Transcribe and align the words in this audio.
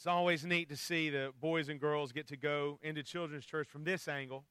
It's 0.00 0.06
always 0.06 0.46
neat 0.46 0.70
to 0.70 0.78
see 0.78 1.10
the 1.10 1.30
boys 1.42 1.68
and 1.68 1.78
girls 1.78 2.10
get 2.10 2.26
to 2.28 2.36
go 2.38 2.78
into 2.82 3.02
children's 3.02 3.44
church 3.44 3.68
from 3.68 3.84
this 3.84 4.08
angle. 4.08 4.46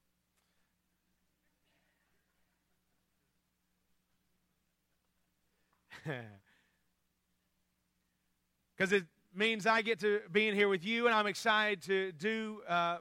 Because 8.77 8.93
it 8.93 9.05
means 9.33 9.65
I 9.65 9.81
get 9.81 9.99
to 10.01 10.21
be 10.31 10.47
in 10.47 10.53
here 10.53 10.69
with 10.69 10.85
you, 10.85 11.07
and 11.07 11.15
I'm 11.15 11.25
excited 11.25 11.81
to 11.81 12.11
do 12.11 12.61
uh, 12.69 12.97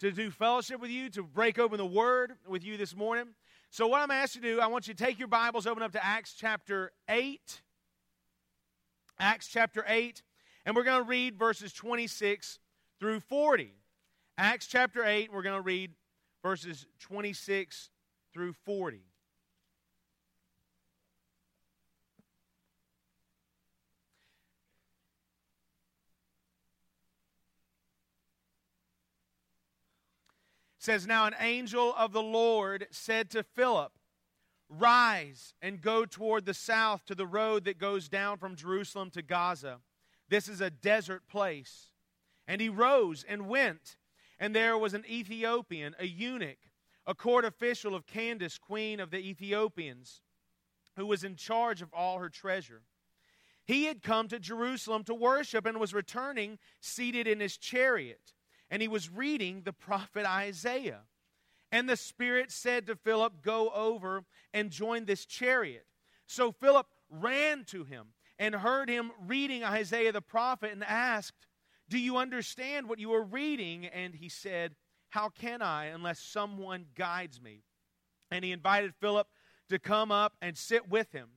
to 0.00 0.10
do 0.10 0.30
fellowship 0.30 0.80
with 0.80 0.90
you, 0.90 1.10
to 1.10 1.22
break 1.22 1.58
open 1.58 1.76
the 1.76 1.84
Word 1.84 2.32
with 2.48 2.64
you 2.64 2.78
this 2.78 2.96
morning. 2.96 3.34
So, 3.70 3.86
what 3.86 4.00
I'm 4.00 4.10
asked 4.10 4.32
to 4.32 4.40
do, 4.40 4.58
I 4.58 4.68
want 4.68 4.88
you 4.88 4.94
to 4.94 5.04
take 5.04 5.18
your 5.18 5.28
Bibles, 5.28 5.66
open 5.66 5.82
up 5.82 5.92
to 5.92 6.02
Acts 6.02 6.32
chapter 6.32 6.92
8. 7.10 7.60
Acts 9.20 9.48
chapter 9.48 9.84
8. 9.86 10.22
And 10.68 10.76
we're 10.76 10.84
going 10.84 11.02
to 11.02 11.08
read 11.08 11.38
verses 11.38 11.72
26 11.72 12.58
through 13.00 13.20
40. 13.20 13.72
Acts 14.36 14.66
chapter 14.66 15.02
8, 15.02 15.32
we're 15.32 15.40
going 15.40 15.56
to 15.56 15.62
read 15.62 15.92
verses 16.42 16.86
26 17.00 17.88
through 18.34 18.52
40. 18.52 19.00
says 30.80 31.06
now 31.06 31.26
an 31.26 31.34
angel 31.40 31.92
of 31.98 32.12
the 32.12 32.22
lord 32.22 32.86
said 32.90 33.28
to 33.28 33.42
philip 33.42 33.92
rise 34.70 35.52
and 35.60 35.82
go 35.82 36.06
toward 36.06 36.46
the 36.46 36.54
south 36.54 37.04
to 37.04 37.14
the 37.14 37.26
road 37.26 37.64
that 37.64 37.78
goes 37.78 38.08
down 38.08 38.38
from 38.38 38.54
jerusalem 38.54 39.10
to 39.10 39.20
gaza 39.20 39.80
this 40.28 40.48
is 40.48 40.60
a 40.60 40.70
desert 40.70 41.26
place. 41.28 41.90
And 42.46 42.60
he 42.60 42.68
rose 42.68 43.24
and 43.28 43.48
went. 43.48 43.96
And 44.38 44.54
there 44.54 44.78
was 44.78 44.94
an 44.94 45.04
Ethiopian, 45.08 45.94
a 45.98 46.06
eunuch, 46.06 46.58
a 47.06 47.14
court 47.14 47.44
official 47.44 47.94
of 47.94 48.06
Candace, 48.06 48.58
queen 48.58 49.00
of 49.00 49.10
the 49.10 49.18
Ethiopians, 49.18 50.20
who 50.96 51.06
was 51.06 51.24
in 51.24 51.36
charge 51.36 51.82
of 51.82 51.92
all 51.92 52.18
her 52.18 52.28
treasure. 52.28 52.82
He 53.64 53.84
had 53.84 54.02
come 54.02 54.28
to 54.28 54.38
Jerusalem 54.38 55.04
to 55.04 55.14
worship 55.14 55.66
and 55.66 55.78
was 55.78 55.92
returning 55.92 56.58
seated 56.80 57.26
in 57.26 57.40
his 57.40 57.56
chariot. 57.56 58.32
And 58.70 58.80
he 58.80 58.88
was 58.88 59.10
reading 59.10 59.62
the 59.64 59.72
prophet 59.72 60.24
Isaiah. 60.26 61.02
And 61.70 61.88
the 61.88 61.96
Spirit 61.96 62.50
said 62.50 62.86
to 62.86 62.96
Philip, 62.96 63.42
Go 63.42 63.70
over 63.70 64.24
and 64.54 64.70
join 64.70 65.04
this 65.04 65.26
chariot. 65.26 65.86
So 66.26 66.52
Philip 66.52 66.86
ran 67.10 67.64
to 67.66 67.84
him 67.84 68.08
and 68.38 68.54
heard 68.54 68.88
him 68.88 69.10
reading 69.26 69.64
Isaiah 69.64 70.12
the 70.12 70.20
prophet 70.20 70.72
and 70.72 70.84
asked, 70.84 71.46
Do 71.88 71.98
you 71.98 72.16
understand 72.16 72.88
what 72.88 72.98
you 72.98 73.12
are 73.14 73.22
reading? 73.22 73.86
And 73.86 74.14
he 74.14 74.28
said, 74.28 74.74
How 75.10 75.28
can 75.28 75.62
I 75.62 75.86
unless 75.86 76.20
someone 76.20 76.86
guides 76.94 77.40
me? 77.40 77.62
And 78.30 78.44
he 78.44 78.52
invited 78.52 78.94
Philip 79.00 79.26
to 79.68 79.78
come 79.78 80.12
up 80.12 80.34
and 80.40 80.56
sit 80.56 80.88
with 80.88 81.12
him. 81.12 81.28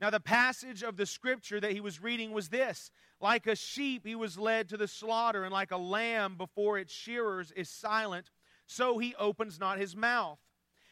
Now, 0.00 0.10
the 0.10 0.20
passage 0.20 0.82
of 0.82 0.96
the 0.96 1.06
scripture 1.06 1.58
that 1.58 1.72
he 1.72 1.80
was 1.80 2.02
reading 2.02 2.32
was 2.32 2.48
this 2.48 2.90
Like 3.20 3.46
a 3.46 3.56
sheep, 3.56 4.06
he 4.06 4.14
was 4.14 4.38
led 4.38 4.68
to 4.68 4.76
the 4.76 4.88
slaughter, 4.88 5.44
and 5.44 5.52
like 5.52 5.70
a 5.70 5.76
lamb 5.76 6.36
before 6.36 6.78
its 6.78 6.92
shearers 6.92 7.52
is 7.52 7.70
silent, 7.70 8.30
so 8.66 8.98
he 8.98 9.14
opens 9.16 9.58
not 9.58 9.78
his 9.78 9.96
mouth. 9.96 10.38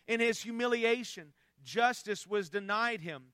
In 0.06 0.20
his 0.20 0.42
humiliation, 0.42 1.32
justice 1.62 2.26
was 2.26 2.48
denied 2.48 3.00
him. 3.00 3.33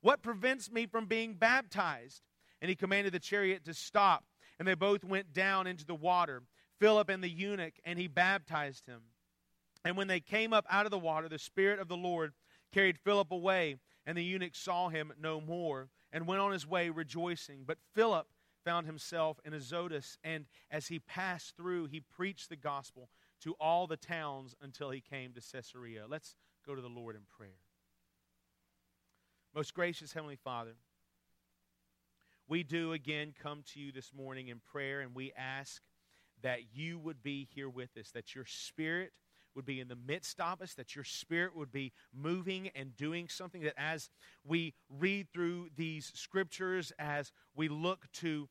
What 0.00 0.22
prevents 0.22 0.70
me 0.70 0.86
from 0.86 1.06
being 1.06 1.34
baptized? 1.34 2.22
And 2.60 2.68
he 2.68 2.76
commanded 2.76 3.12
the 3.12 3.18
chariot 3.18 3.64
to 3.64 3.74
stop. 3.74 4.24
And 4.58 4.66
they 4.66 4.74
both 4.74 5.04
went 5.04 5.32
down 5.32 5.66
into 5.66 5.84
the 5.84 5.94
water, 5.94 6.42
Philip 6.80 7.08
and 7.08 7.22
the 7.22 7.28
eunuch, 7.28 7.74
and 7.84 7.98
he 7.98 8.08
baptized 8.08 8.86
him. 8.86 9.02
And 9.84 9.96
when 9.96 10.08
they 10.08 10.20
came 10.20 10.52
up 10.52 10.66
out 10.68 10.84
of 10.84 10.90
the 10.90 10.98
water, 10.98 11.28
the 11.28 11.38
Spirit 11.38 11.78
of 11.78 11.88
the 11.88 11.96
Lord 11.96 12.32
carried 12.72 12.98
Philip 12.98 13.30
away, 13.30 13.76
and 14.04 14.18
the 14.18 14.24
eunuch 14.24 14.54
saw 14.54 14.88
him 14.88 15.12
no 15.20 15.40
more, 15.40 15.88
and 16.12 16.26
went 16.26 16.40
on 16.40 16.52
his 16.52 16.66
way 16.66 16.90
rejoicing. 16.90 17.64
But 17.66 17.78
Philip 17.94 18.26
found 18.64 18.86
himself 18.86 19.38
in 19.44 19.54
Azotus, 19.54 20.18
and 20.24 20.46
as 20.70 20.88
he 20.88 20.98
passed 20.98 21.56
through, 21.56 21.86
he 21.86 22.00
preached 22.00 22.48
the 22.48 22.56
gospel 22.56 23.08
to 23.42 23.54
all 23.60 23.86
the 23.86 23.96
towns 23.96 24.54
until 24.60 24.90
he 24.90 25.00
came 25.00 25.32
to 25.32 25.40
Caesarea. 25.40 26.06
Let's 26.08 26.34
go 26.66 26.74
to 26.74 26.82
the 26.82 26.88
Lord 26.88 27.14
in 27.14 27.22
prayer. 27.22 27.60
Most 29.54 29.74
gracious 29.74 30.12
Heavenly 30.12 30.36
Father, 30.36 30.74
we 32.48 32.62
do 32.62 32.92
again 32.92 33.32
come 33.42 33.62
to 33.72 33.80
you 33.80 33.92
this 33.92 34.12
morning 34.14 34.48
in 34.48 34.60
prayer 34.60 35.00
and 35.00 35.14
we 35.14 35.32
ask 35.36 35.82
that 36.42 36.74
you 36.74 36.98
would 36.98 37.22
be 37.22 37.48
here 37.54 37.68
with 37.68 37.96
us, 37.98 38.10
that 38.12 38.34
your 38.34 38.44
spirit 38.44 39.12
would 39.54 39.64
be 39.64 39.80
in 39.80 39.88
the 39.88 39.96
midst 39.96 40.38
of 40.38 40.60
us, 40.60 40.74
that 40.74 40.94
your 40.94 41.04
spirit 41.04 41.56
would 41.56 41.72
be 41.72 41.92
moving 42.14 42.68
and 42.76 42.94
doing 42.96 43.28
something, 43.28 43.62
that 43.62 43.74
as 43.76 44.10
we 44.44 44.74
read 44.88 45.26
through 45.32 45.70
these 45.74 46.12
scriptures, 46.14 46.92
as 46.98 47.32
we 47.56 47.68
look 47.68 48.06
to 48.12 48.48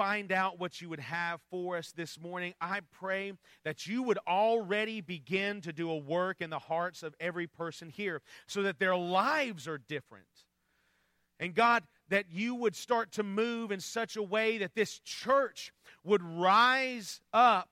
find 0.00 0.32
out 0.32 0.58
what 0.58 0.80
you 0.80 0.88
would 0.88 0.98
have 0.98 1.42
for 1.50 1.76
us 1.76 1.92
this 1.92 2.18
morning, 2.18 2.54
I 2.58 2.80
pray 2.98 3.34
that 3.64 3.86
you 3.86 4.02
would 4.04 4.16
already 4.26 5.02
begin 5.02 5.60
to 5.60 5.74
do 5.74 5.90
a 5.90 5.96
work 5.98 6.40
in 6.40 6.48
the 6.48 6.58
hearts 6.58 7.02
of 7.02 7.14
every 7.20 7.46
person 7.46 7.90
here 7.90 8.22
so 8.46 8.62
that 8.62 8.78
their 8.78 8.96
lives 8.96 9.68
are 9.68 9.76
different. 9.76 10.24
And 11.38 11.54
God, 11.54 11.82
that 12.08 12.24
you 12.32 12.54
would 12.54 12.76
start 12.76 13.12
to 13.12 13.22
move 13.22 13.72
in 13.72 13.80
such 13.80 14.16
a 14.16 14.22
way 14.22 14.56
that 14.56 14.74
this 14.74 15.00
church 15.00 15.70
would 16.02 16.22
rise 16.22 17.20
up 17.34 17.68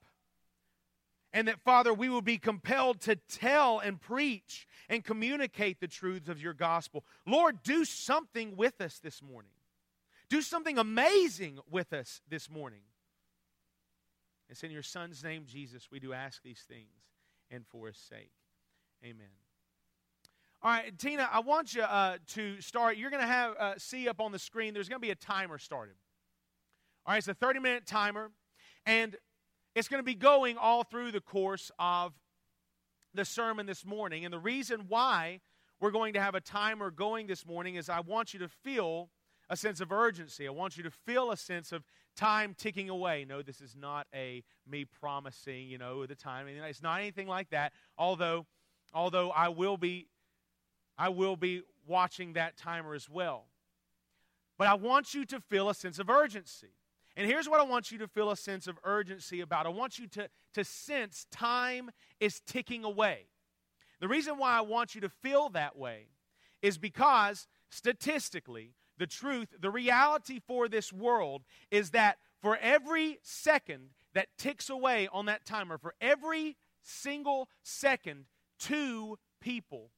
and 1.32 1.48
that, 1.48 1.60
Father, 1.60 1.94
we 1.94 2.10
will 2.10 2.20
be 2.20 2.36
compelled 2.36 3.00
to 3.02 3.16
tell 3.16 3.78
and 3.78 3.98
preach 3.98 4.68
and 4.90 5.02
communicate 5.02 5.80
the 5.80 5.88
truths 5.88 6.28
of 6.28 6.42
your 6.42 6.52
gospel. 6.52 7.06
Lord, 7.26 7.62
do 7.62 7.86
something 7.86 8.54
with 8.54 8.82
us 8.82 8.98
this 8.98 9.22
morning. 9.22 9.52
Do 10.30 10.42
something 10.42 10.78
amazing 10.78 11.58
with 11.70 11.92
us 11.92 12.20
this 12.28 12.50
morning. 12.50 12.82
It's 14.50 14.62
in 14.62 14.70
your 14.70 14.82
Son's 14.82 15.22
name, 15.22 15.44
Jesus, 15.46 15.88
we 15.90 16.00
do 16.00 16.12
ask 16.12 16.42
these 16.42 16.64
things 16.68 16.88
and 17.50 17.66
for 17.66 17.86
his 17.86 17.96
sake. 17.96 18.30
Amen. 19.04 19.28
All 20.60 20.70
right, 20.70 20.98
Tina, 20.98 21.28
I 21.32 21.40
want 21.40 21.74
you 21.74 21.82
uh, 21.82 22.18
to 22.34 22.60
start. 22.60 22.96
You're 22.96 23.10
going 23.10 23.22
to 23.22 23.28
have 23.28 23.54
uh, 23.58 23.74
see 23.78 24.08
up 24.08 24.20
on 24.20 24.32
the 24.32 24.38
screen. 24.38 24.74
There's 24.74 24.88
going 24.88 25.00
to 25.00 25.06
be 25.06 25.12
a 25.12 25.16
timer 25.16 25.56
started. 25.56 25.94
All 27.06 27.12
right, 27.12 27.18
it's 27.18 27.28
a 27.28 27.34
30 27.34 27.60
minute 27.60 27.86
timer, 27.86 28.30
and 28.84 29.16
it's 29.74 29.86
going 29.86 30.00
to 30.00 30.04
be 30.04 30.14
going 30.14 30.56
all 30.56 30.82
through 30.82 31.12
the 31.12 31.20
course 31.20 31.70
of 31.78 32.12
the 33.14 33.24
sermon 33.24 33.66
this 33.66 33.86
morning. 33.86 34.24
And 34.24 34.34
the 34.34 34.38
reason 34.38 34.86
why 34.88 35.40
we're 35.80 35.92
going 35.92 36.14
to 36.14 36.20
have 36.20 36.34
a 36.34 36.40
timer 36.40 36.90
going 36.90 37.28
this 37.28 37.46
morning 37.46 37.76
is 37.76 37.88
I 37.88 38.00
want 38.00 38.34
you 38.34 38.40
to 38.40 38.48
feel 38.48 39.10
a 39.50 39.56
sense 39.56 39.80
of 39.80 39.92
urgency. 39.92 40.46
I 40.46 40.50
want 40.50 40.76
you 40.76 40.82
to 40.82 40.90
feel 40.90 41.30
a 41.30 41.36
sense 41.36 41.72
of 41.72 41.84
time 42.16 42.54
ticking 42.56 42.88
away. 42.88 43.24
No, 43.28 43.42
this 43.42 43.60
is 43.60 43.74
not 43.76 44.06
a 44.14 44.42
me 44.66 44.84
promising, 44.84 45.68
you 45.68 45.78
know, 45.78 46.06
the 46.06 46.14
time. 46.14 46.46
It's 46.48 46.82
not 46.82 47.00
anything 47.00 47.28
like 47.28 47.50
that. 47.50 47.72
Although, 47.96 48.46
although 48.92 49.30
I 49.30 49.48
will 49.48 49.76
be, 49.76 50.08
I 50.96 51.08
will 51.08 51.36
be 51.36 51.62
watching 51.86 52.34
that 52.34 52.56
timer 52.56 52.94
as 52.94 53.08
well. 53.08 53.46
But 54.58 54.66
I 54.66 54.74
want 54.74 55.14
you 55.14 55.24
to 55.26 55.40
feel 55.40 55.70
a 55.70 55.74
sense 55.74 55.98
of 55.98 56.10
urgency. 56.10 56.74
And 57.16 57.26
here's 57.26 57.48
what 57.48 57.60
I 57.60 57.64
want 57.64 57.90
you 57.90 57.98
to 57.98 58.08
feel 58.08 58.30
a 58.30 58.36
sense 58.36 58.66
of 58.66 58.78
urgency 58.84 59.40
about. 59.40 59.66
I 59.66 59.70
want 59.70 59.98
you 59.98 60.06
to, 60.08 60.28
to 60.54 60.64
sense 60.64 61.26
time 61.30 61.90
is 62.20 62.40
ticking 62.46 62.84
away. 62.84 63.26
The 64.00 64.08
reason 64.08 64.38
why 64.38 64.56
I 64.56 64.60
want 64.60 64.94
you 64.94 65.00
to 65.00 65.08
feel 65.08 65.48
that 65.50 65.76
way 65.76 66.08
is 66.62 66.78
because 66.78 67.48
statistically, 67.70 68.74
the 68.98 69.06
truth, 69.06 69.48
the 69.58 69.70
reality 69.70 70.40
for 70.46 70.68
this 70.68 70.92
world 70.92 71.42
is 71.70 71.90
that 71.90 72.18
for 72.42 72.56
every 72.60 73.18
second 73.22 73.90
that 74.14 74.28
ticks 74.36 74.68
away 74.68 75.08
on 75.12 75.26
that 75.26 75.44
timer, 75.44 75.78
for 75.78 75.94
every 76.00 76.56
single 76.82 77.48
second, 77.62 78.26
two 78.58 79.18
people 79.40 79.90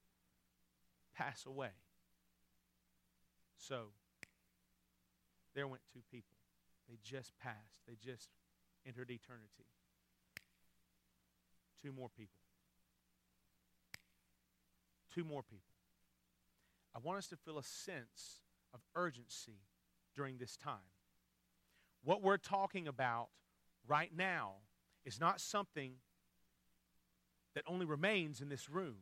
pass 1.15 1.45
away. 1.45 1.69
So, 3.57 3.87
there 5.53 5.67
went 5.67 5.81
two 5.93 6.01
people. 6.11 6.37
They 6.89 6.97
just 7.03 7.37
passed, 7.39 7.79
they 7.87 7.95
just 8.03 8.29
entered 8.85 9.11
eternity. 9.11 9.65
Two 11.81 11.91
more 11.91 12.09
people. 12.09 12.41
Two 15.13 15.23
more 15.23 15.41
people. 15.43 15.63
I 16.95 16.99
want 16.99 17.17
us 17.17 17.27
to 17.27 17.37
feel 17.37 17.57
a 17.57 17.63
sense 17.63 18.41
of 18.73 18.81
urgency 18.95 19.59
during 20.15 20.37
this 20.37 20.57
time. 20.57 20.75
What 22.03 22.21
we're 22.21 22.37
talking 22.37 22.87
about 22.87 23.29
right 23.87 24.11
now 24.15 24.53
is 25.05 25.19
not 25.19 25.39
something 25.39 25.93
that 27.53 27.63
only 27.67 27.85
remains 27.85 28.41
in 28.41 28.49
this 28.49 28.69
room. 28.69 28.97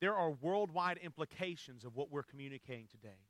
There 0.00 0.14
are 0.14 0.30
worldwide 0.30 0.98
implications 0.98 1.84
of 1.84 1.96
what 1.96 2.10
we're 2.10 2.22
communicating 2.22 2.86
today. 2.90 3.20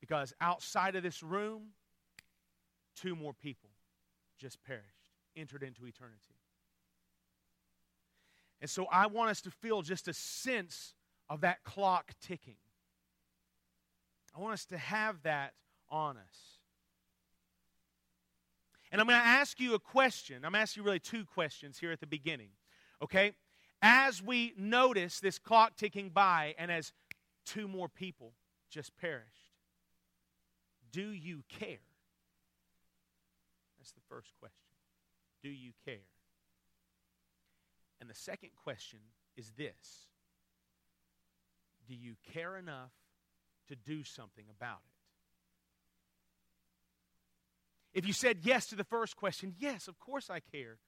Because 0.00 0.32
outside 0.40 0.96
of 0.96 1.02
this 1.02 1.22
room, 1.22 1.68
two 2.96 3.14
more 3.14 3.34
people 3.34 3.70
just 4.38 4.62
perished, 4.64 5.10
entered 5.36 5.62
into 5.62 5.86
eternity. 5.86 6.36
And 8.60 8.68
so 8.68 8.86
I 8.90 9.06
want 9.06 9.30
us 9.30 9.40
to 9.42 9.50
feel 9.50 9.82
just 9.82 10.08
a 10.08 10.14
sense 10.14 10.94
of 11.28 11.42
that 11.42 11.62
clock 11.64 12.12
ticking. 12.20 12.56
I 14.34 14.40
want 14.40 14.54
us 14.54 14.64
to 14.66 14.78
have 14.78 15.22
that 15.22 15.54
on 15.88 16.16
us. 16.16 16.60
And 18.92 19.00
I'm 19.00 19.06
going 19.06 19.20
to 19.20 19.26
ask 19.26 19.60
you 19.60 19.74
a 19.74 19.78
question. 19.78 20.44
I'm 20.44 20.54
asking 20.54 20.82
you 20.82 20.86
really 20.86 20.98
two 20.98 21.24
questions 21.24 21.78
here 21.78 21.92
at 21.92 22.00
the 22.00 22.06
beginning. 22.06 22.50
Okay? 23.02 23.32
As 23.82 24.22
we 24.22 24.52
notice 24.56 25.20
this 25.20 25.38
clock 25.38 25.76
ticking 25.76 26.10
by 26.10 26.54
and 26.58 26.70
as 26.70 26.92
two 27.46 27.68
more 27.68 27.88
people 27.88 28.32
just 28.68 28.96
perished, 28.96 29.26
do 30.92 31.10
you 31.10 31.42
care? 31.48 31.78
That's 33.78 33.92
the 33.92 34.00
first 34.08 34.32
question. 34.40 34.58
Do 35.42 35.48
you 35.48 35.72
care? 35.84 35.96
And 38.00 38.10
the 38.10 38.14
second 38.14 38.50
question 38.62 38.98
is 39.36 39.52
this 39.56 40.08
Do 41.86 41.94
you 41.94 42.16
care 42.32 42.56
enough 42.56 42.92
to 43.70 43.76
do 43.76 44.04
something 44.04 44.44
about 44.54 44.80
it? 47.94 47.98
If 47.98 48.06
you 48.06 48.12
said 48.12 48.38
yes 48.42 48.66
to 48.66 48.76
the 48.76 48.84
first 48.84 49.16
question, 49.16 49.54
yes, 49.58 49.88
of 49.88 49.98
course 49.98 50.30
I 50.30 50.40
care. 50.40 50.78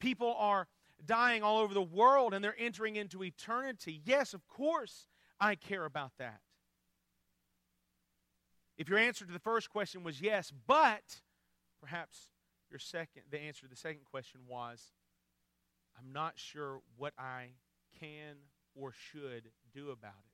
People 0.00 0.34
are 0.36 0.66
dying 1.04 1.42
all 1.42 1.58
over 1.58 1.72
the 1.72 1.82
world 1.82 2.34
and 2.34 2.44
they're 2.44 2.56
entering 2.58 2.96
into 2.96 3.22
eternity. 3.22 4.02
Yes, 4.04 4.34
of 4.34 4.46
course 4.48 5.06
I 5.40 5.54
care 5.54 5.84
about 5.84 6.12
that. 6.18 6.40
If 8.76 8.88
your 8.88 8.98
answer 8.98 9.24
to 9.24 9.32
the 9.32 9.38
first 9.38 9.70
question 9.70 10.02
was 10.02 10.20
yes, 10.20 10.52
but 10.66 11.20
perhaps 11.80 12.28
your 12.70 12.78
second 12.78 13.22
the 13.30 13.40
answer 13.40 13.62
to 13.62 13.68
the 13.68 13.76
second 13.76 14.04
question 14.10 14.40
was 14.46 14.92
I'm 15.98 16.12
not 16.12 16.34
sure 16.36 16.80
what 16.96 17.14
I 17.18 17.50
can 17.98 18.36
or 18.74 18.92
should 18.92 19.50
do 19.72 19.90
about 19.90 20.18
it. 20.18 20.25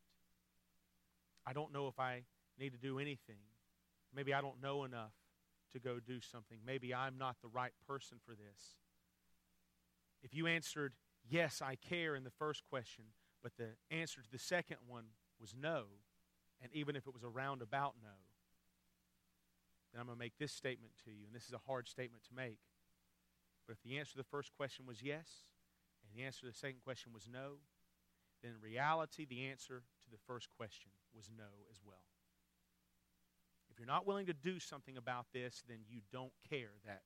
I 1.46 1.52
don't 1.52 1.72
know 1.72 1.88
if 1.88 1.98
I 1.98 2.22
need 2.58 2.70
to 2.72 2.78
do 2.78 2.98
anything. 2.98 3.40
Maybe 4.14 4.34
I 4.34 4.40
don't 4.40 4.62
know 4.62 4.84
enough 4.84 5.12
to 5.72 5.80
go 5.80 5.98
do 5.98 6.20
something. 6.20 6.58
Maybe 6.64 6.94
I'm 6.94 7.18
not 7.18 7.36
the 7.42 7.48
right 7.48 7.72
person 7.86 8.18
for 8.24 8.32
this. 8.32 8.76
If 10.22 10.34
you 10.34 10.46
answered, 10.46 10.92
yes, 11.28 11.62
I 11.64 11.76
care 11.76 12.14
in 12.14 12.24
the 12.24 12.30
first 12.30 12.62
question, 12.68 13.04
but 13.42 13.52
the 13.56 13.70
answer 13.90 14.22
to 14.22 14.30
the 14.30 14.38
second 14.38 14.76
one 14.86 15.04
was 15.40 15.54
no, 15.58 15.84
and 16.62 16.70
even 16.72 16.94
if 16.94 17.06
it 17.06 17.14
was 17.14 17.24
a 17.24 17.28
roundabout 17.28 17.94
no, 18.00 18.14
then 19.92 20.00
I'm 20.00 20.06
going 20.06 20.16
to 20.16 20.24
make 20.24 20.38
this 20.38 20.52
statement 20.52 20.92
to 21.04 21.10
you, 21.10 21.26
and 21.26 21.34
this 21.34 21.46
is 21.46 21.52
a 21.52 21.60
hard 21.66 21.88
statement 21.88 22.22
to 22.24 22.34
make. 22.34 22.58
But 23.66 23.74
if 23.74 23.82
the 23.82 23.98
answer 23.98 24.12
to 24.12 24.18
the 24.18 24.24
first 24.24 24.52
question 24.56 24.86
was 24.86 25.02
yes, 25.02 25.44
and 26.02 26.16
the 26.16 26.24
answer 26.24 26.40
to 26.40 26.46
the 26.46 26.56
second 26.56 26.80
question 26.84 27.12
was 27.12 27.28
no, 27.30 27.58
then 28.42 28.52
in 28.52 28.60
reality, 28.60 29.24
the 29.24 29.46
answer 29.46 29.82
to 30.04 30.10
the 30.10 30.18
first 30.26 30.48
question 30.56 30.90
was 31.14 31.28
no 31.36 31.44
as 31.70 31.78
well. 31.84 32.04
If 33.70 33.78
you're 33.78 33.86
not 33.86 34.06
willing 34.06 34.26
to 34.26 34.34
do 34.34 34.58
something 34.58 34.96
about 34.96 35.26
this, 35.32 35.62
then 35.68 35.78
you 35.88 36.00
don't 36.12 36.32
care 36.50 36.72
that 36.84 37.02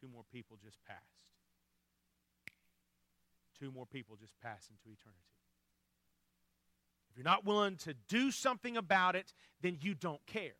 two 0.00 0.08
more 0.08 0.24
people 0.32 0.58
just 0.62 0.78
passed. 0.84 1.00
Two 3.58 3.70
more 3.70 3.86
people 3.86 4.16
just 4.16 4.38
passed 4.40 4.70
into 4.70 4.84
eternity. 4.84 5.20
If 7.10 7.16
you're 7.16 7.24
not 7.24 7.44
willing 7.44 7.76
to 7.78 7.94
do 8.08 8.30
something 8.30 8.76
about 8.76 9.16
it, 9.16 9.32
then 9.60 9.78
you 9.80 9.94
don't 9.94 10.24
care. 10.26 10.54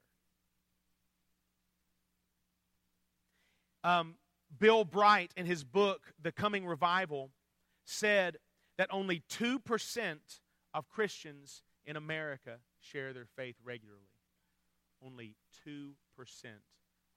Um, 3.82 4.16
Bill 4.58 4.84
Bright, 4.84 5.32
in 5.36 5.46
his 5.46 5.64
book, 5.64 6.12
The 6.20 6.32
Coming 6.32 6.66
Revival, 6.66 7.30
said 7.84 8.36
that 8.76 8.88
only 8.90 9.22
2% 9.30 10.18
of 10.74 10.88
Christians 10.88 11.62
in 11.84 11.96
America 11.96 12.58
share 12.80 13.12
their 13.12 13.26
faith 13.36 13.56
regularly 13.64 14.10
only 15.04 15.36
2% 15.66 15.94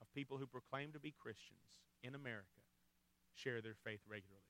of 0.01 0.13
people 0.13 0.37
who 0.37 0.47
proclaim 0.47 0.91
to 0.93 0.99
be 0.99 1.13
Christians 1.17 1.81
in 2.01 2.15
America 2.15 2.47
share 3.35 3.61
their 3.61 3.75
faith 3.83 4.01
regularly. 4.07 4.43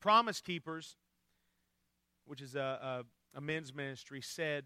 Promise 0.00 0.40
Keepers, 0.40 0.96
which 2.24 2.40
is 2.40 2.54
a, 2.54 3.04
a, 3.34 3.38
a 3.38 3.40
men's 3.40 3.74
ministry, 3.74 4.20
said 4.20 4.64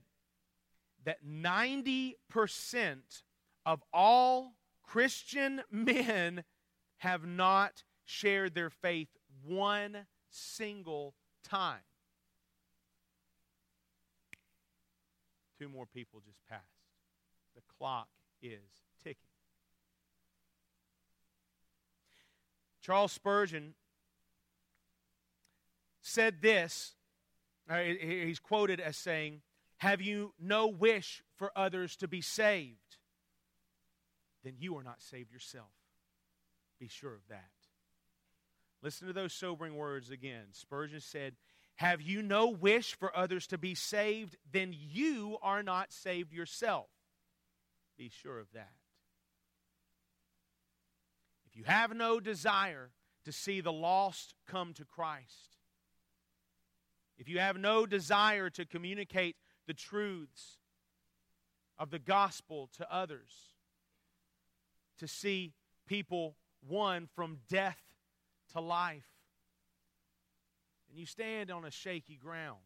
that 1.05 1.25
90% 1.27 2.15
of 3.65 3.83
all 3.93 4.55
Christian 4.83 5.63
men 5.71 6.45
have 6.99 7.27
not 7.27 7.83
shared 8.05 8.55
their 8.55 8.71
faith 8.71 9.09
one 9.45 10.07
single 10.31 11.15
time. 11.43 11.81
Two 15.63 15.69
more 15.69 15.87
people 15.87 16.21
just 16.27 16.45
passed. 16.51 16.65
The 17.55 17.63
clock 17.79 18.09
is 18.43 18.59
ticking. 19.01 19.15
Charles 22.81 23.13
Spurgeon 23.13 23.75
said 26.01 26.43
this. 26.43 26.97
Uh, 27.71 27.79
he's 27.79 28.41
quoted 28.41 28.81
as 28.81 28.97
saying, 28.97 29.43
Have 29.77 30.01
you 30.01 30.35
no 30.41 30.67
wish 30.67 31.23
for 31.37 31.53
others 31.55 31.95
to 31.99 32.09
be 32.09 32.21
saved? 32.21 32.97
Then 34.43 34.55
you 34.59 34.77
are 34.77 34.83
not 34.83 35.01
saved 35.01 35.31
yourself. 35.31 35.71
Be 36.81 36.89
sure 36.89 37.15
of 37.15 37.29
that. 37.29 37.53
Listen 38.83 39.07
to 39.07 39.13
those 39.13 39.33
sobering 39.33 39.77
words 39.77 40.11
again. 40.11 40.47
Spurgeon 40.51 41.01
said, 41.01 41.35
have 41.83 42.01
you 42.01 42.23
no 42.23 42.47
wish 42.47 42.95
for 42.95 43.15
others 43.17 43.49
to 43.49 43.59
be 43.59 43.75
saved? 43.75 44.37
Then 44.53 44.73
you 44.73 45.37
are 45.43 45.65
not 45.65 45.93
saved 45.93 46.33
yourself. 46.33 46.87
Be 47.99 48.09
sure 48.09 48.39
of 48.39 48.47
that. 48.55 48.71
If 51.51 51.57
you 51.57 51.65
have 51.65 51.93
no 51.93 52.21
desire 52.21 52.93
to 53.25 53.33
see 53.33 53.61
the 53.61 53.73
lost 53.73 54.33
come 54.47 54.75
to 54.75 54.85
Christ, 54.85 55.57
if 57.19 57.29
you 57.29 57.41
have 57.41 57.59
no 57.59 57.85
desire 57.85 58.49
to 58.51 58.65
communicate 58.65 59.35
the 59.67 59.75
truths 59.75 60.59
of 61.79 61.91
the 61.91 61.99
gospel 61.99 62.71
to 62.77 62.95
others, 62.95 63.33
to 65.01 65.09
see 65.09 65.53
people 65.89 66.37
won 66.65 67.09
from 67.17 67.41
death 67.49 67.83
to 68.53 68.61
life, 68.61 69.12
and 70.93 71.01
you 71.01 71.07
stand 71.07 71.51
on 71.51 71.65
a 71.65 71.71
shaky 71.71 72.17
ground 72.23 72.59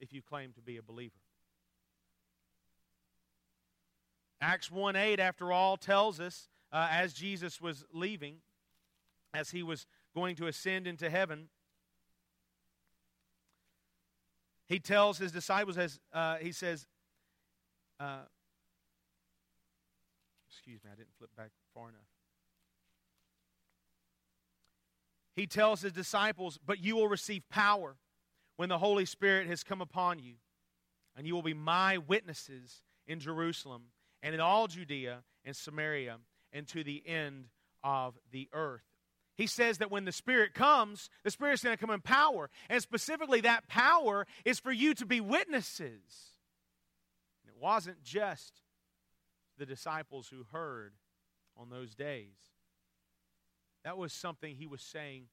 if 0.00 0.14
you 0.14 0.22
claim 0.22 0.50
to 0.54 0.62
be 0.62 0.78
a 0.78 0.82
believer. 0.82 1.12
Acts 4.40 4.70
1 4.70 4.96
8, 4.96 5.20
after 5.20 5.52
all, 5.52 5.76
tells 5.76 6.20
us 6.20 6.48
uh, 6.72 6.88
as 6.90 7.12
Jesus 7.12 7.60
was 7.60 7.84
leaving, 7.92 8.36
as 9.34 9.50
he 9.50 9.62
was 9.62 9.86
going 10.14 10.36
to 10.36 10.46
ascend 10.46 10.86
into 10.86 11.10
heaven, 11.10 11.48
he 14.66 14.78
tells 14.78 15.18
his 15.18 15.32
disciples, 15.32 15.76
as 15.76 16.00
uh, 16.14 16.36
he 16.36 16.50
says, 16.50 16.86
uh, 18.00 18.20
excuse 20.48 20.82
me, 20.82 20.90
I 20.90 20.96
didn't 20.96 21.14
flip 21.18 21.30
back 21.36 21.50
far 21.74 21.90
enough. 21.90 22.13
He 25.34 25.46
tells 25.46 25.82
his 25.82 25.92
disciples, 25.92 26.58
But 26.64 26.82
you 26.82 26.96
will 26.96 27.08
receive 27.08 27.48
power 27.48 27.96
when 28.56 28.68
the 28.68 28.78
Holy 28.78 29.04
Spirit 29.04 29.48
has 29.48 29.64
come 29.64 29.80
upon 29.80 30.18
you, 30.18 30.34
and 31.16 31.26
you 31.26 31.34
will 31.34 31.42
be 31.42 31.54
my 31.54 31.98
witnesses 31.98 32.82
in 33.06 33.20
Jerusalem 33.20 33.84
and 34.22 34.34
in 34.34 34.40
all 34.40 34.66
Judea 34.66 35.22
and 35.44 35.54
Samaria 35.54 36.18
and 36.52 36.66
to 36.68 36.84
the 36.84 37.02
end 37.06 37.46
of 37.82 38.14
the 38.30 38.48
earth. 38.52 38.84
He 39.36 39.48
says 39.48 39.78
that 39.78 39.90
when 39.90 40.04
the 40.04 40.12
Spirit 40.12 40.54
comes, 40.54 41.10
the 41.24 41.30
Spirit's 41.30 41.64
going 41.64 41.76
to 41.76 41.80
come 41.80 41.92
in 41.92 42.00
power. 42.00 42.50
And 42.70 42.80
specifically, 42.80 43.40
that 43.40 43.66
power 43.66 44.26
is 44.44 44.60
for 44.60 44.70
you 44.70 44.94
to 44.94 45.04
be 45.04 45.20
witnesses. 45.20 46.38
And 47.42 47.50
it 47.50 47.60
wasn't 47.60 48.02
just 48.04 48.62
the 49.58 49.66
disciples 49.66 50.28
who 50.28 50.44
heard 50.52 50.92
on 51.56 51.68
those 51.68 51.94
days, 51.94 52.36
That 53.84 53.98
was 53.98 54.12
something 54.12 54.54
he 54.56 54.66
was 54.66 54.80
saying 54.80 55.26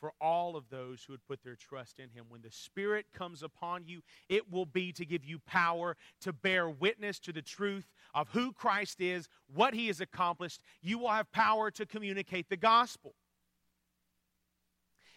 for 0.00 0.12
all 0.20 0.56
of 0.56 0.68
those 0.70 1.02
who 1.02 1.12
would 1.12 1.26
put 1.26 1.42
their 1.42 1.56
trust 1.56 1.98
in 1.98 2.10
him. 2.10 2.26
When 2.28 2.40
the 2.40 2.50
Spirit 2.50 3.06
comes 3.12 3.42
upon 3.42 3.84
you, 3.86 4.00
it 4.28 4.50
will 4.50 4.66
be 4.66 4.92
to 4.92 5.04
give 5.04 5.24
you 5.24 5.40
power 5.40 5.96
to 6.20 6.32
bear 6.32 6.70
witness 6.70 7.18
to 7.20 7.32
the 7.32 7.42
truth 7.42 7.90
of 8.14 8.28
who 8.30 8.52
Christ 8.52 9.00
is, 9.00 9.28
what 9.52 9.74
he 9.74 9.88
has 9.88 10.00
accomplished. 10.00 10.60
You 10.80 10.98
will 10.98 11.10
have 11.10 11.30
power 11.32 11.70
to 11.72 11.84
communicate 11.84 12.48
the 12.48 12.56
gospel. 12.56 13.14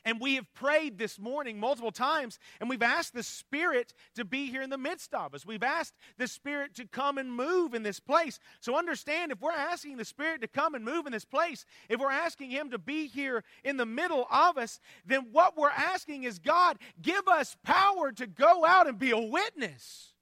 And 0.03 0.19
we 0.19 0.35
have 0.35 0.51
prayed 0.53 0.97
this 0.97 1.19
morning 1.19 1.59
multiple 1.59 1.91
times, 1.91 2.39
and 2.59 2.69
we've 2.69 2.81
asked 2.81 3.13
the 3.13 3.23
Spirit 3.23 3.93
to 4.15 4.25
be 4.25 4.47
here 4.47 4.61
in 4.61 4.69
the 4.69 4.77
midst 4.77 5.13
of 5.13 5.35
us. 5.35 5.45
We've 5.45 5.61
asked 5.61 5.93
the 6.17 6.27
Spirit 6.27 6.75
to 6.75 6.87
come 6.87 7.17
and 7.17 7.31
move 7.31 7.73
in 7.73 7.83
this 7.83 7.99
place. 7.99 8.39
So 8.61 8.75
understand 8.75 9.31
if 9.31 9.41
we're 9.41 9.51
asking 9.51 9.97
the 9.97 10.05
Spirit 10.05 10.41
to 10.41 10.47
come 10.47 10.73
and 10.73 10.83
move 10.83 11.05
in 11.05 11.11
this 11.11 11.25
place, 11.25 11.65
if 11.87 11.99
we're 11.99 12.11
asking 12.11 12.49
Him 12.49 12.71
to 12.71 12.79
be 12.79 13.07
here 13.07 13.43
in 13.63 13.77
the 13.77 13.85
middle 13.85 14.25
of 14.31 14.57
us, 14.57 14.79
then 15.05 15.27
what 15.31 15.55
we're 15.55 15.69
asking 15.69 16.23
is 16.23 16.39
God, 16.39 16.77
give 17.01 17.27
us 17.27 17.55
power 17.63 18.11
to 18.13 18.25
go 18.25 18.65
out 18.65 18.87
and 18.87 18.97
be 18.97 19.11
a 19.11 19.19
witness. 19.19 20.13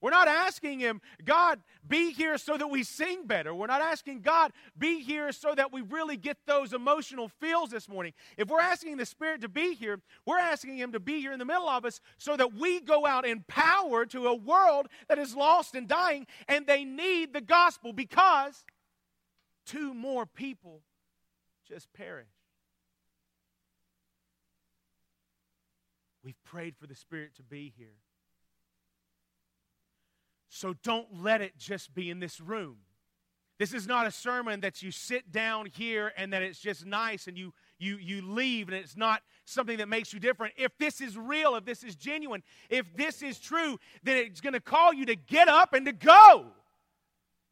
We're 0.00 0.10
not 0.10 0.28
asking 0.28 0.78
Him, 0.78 1.00
God, 1.24 1.60
be 1.86 2.12
here 2.12 2.38
so 2.38 2.56
that 2.56 2.68
we 2.68 2.84
sing 2.84 3.26
better. 3.26 3.54
We're 3.54 3.66
not 3.66 3.80
asking 3.80 4.20
God, 4.20 4.52
be 4.78 5.00
here 5.00 5.32
so 5.32 5.54
that 5.54 5.72
we 5.72 5.80
really 5.82 6.16
get 6.16 6.36
those 6.46 6.72
emotional 6.72 7.28
feels 7.28 7.70
this 7.70 7.88
morning. 7.88 8.12
If 8.36 8.48
we're 8.48 8.60
asking 8.60 8.96
the 8.96 9.06
Spirit 9.06 9.40
to 9.40 9.48
be 9.48 9.74
here, 9.74 10.00
we're 10.24 10.38
asking 10.38 10.78
Him 10.78 10.92
to 10.92 11.00
be 11.00 11.20
here 11.20 11.32
in 11.32 11.38
the 11.38 11.44
middle 11.44 11.68
of 11.68 11.84
us 11.84 12.00
so 12.16 12.36
that 12.36 12.54
we 12.54 12.80
go 12.80 13.06
out 13.06 13.26
in 13.26 13.44
power 13.48 14.06
to 14.06 14.28
a 14.28 14.34
world 14.34 14.86
that 15.08 15.18
is 15.18 15.34
lost 15.34 15.74
and 15.74 15.88
dying 15.88 16.26
and 16.46 16.66
they 16.66 16.84
need 16.84 17.32
the 17.32 17.40
gospel 17.40 17.92
because 17.92 18.64
two 19.66 19.92
more 19.94 20.26
people 20.26 20.82
just 21.68 21.92
perish. 21.92 22.28
We've 26.22 26.42
prayed 26.44 26.76
for 26.76 26.86
the 26.86 26.94
Spirit 26.94 27.34
to 27.36 27.42
be 27.42 27.72
here. 27.76 27.96
So 30.48 30.74
don't 30.82 31.22
let 31.22 31.40
it 31.40 31.58
just 31.58 31.94
be 31.94 32.10
in 32.10 32.20
this 32.20 32.40
room. 32.40 32.78
This 33.58 33.74
is 33.74 33.88
not 33.88 34.06
a 34.06 34.12
sermon 34.12 34.60
that 34.60 34.82
you 34.82 34.92
sit 34.92 35.32
down 35.32 35.66
here 35.66 36.12
and 36.16 36.32
that 36.32 36.42
it's 36.42 36.60
just 36.60 36.86
nice 36.86 37.26
and 37.26 37.36
you 37.36 37.52
you 37.78 37.96
you 37.96 38.22
leave 38.22 38.68
and 38.68 38.76
it's 38.76 38.96
not 38.96 39.20
something 39.44 39.78
that 39.78 39.88
makes 39.88 40.12
you 40.12 40.20
different. 40.20 40.54
If 40.56 40.78
this 40.78 41.00
is 41.00 41.18
real, 41.18 41.56
if 41.56 41.64
this 41.64 41.82
is 41.82 41.96
genuine, 41.96 42.44
if 42.70 42.86
this 42.96 43.20
is 43.20 43.40
true, 43.40 43.78
then 44.04 44.16
it's 44.16 44.40
going 44.40 44.52
to 44.52 44.60
call 44.60 44.92
you 44.92 45.06
to 45.06 45.16
get 45.16 45.48
up 45.48 45.74
and 45.74 45.86
to 45.86 45.92
go. 45.92 46.46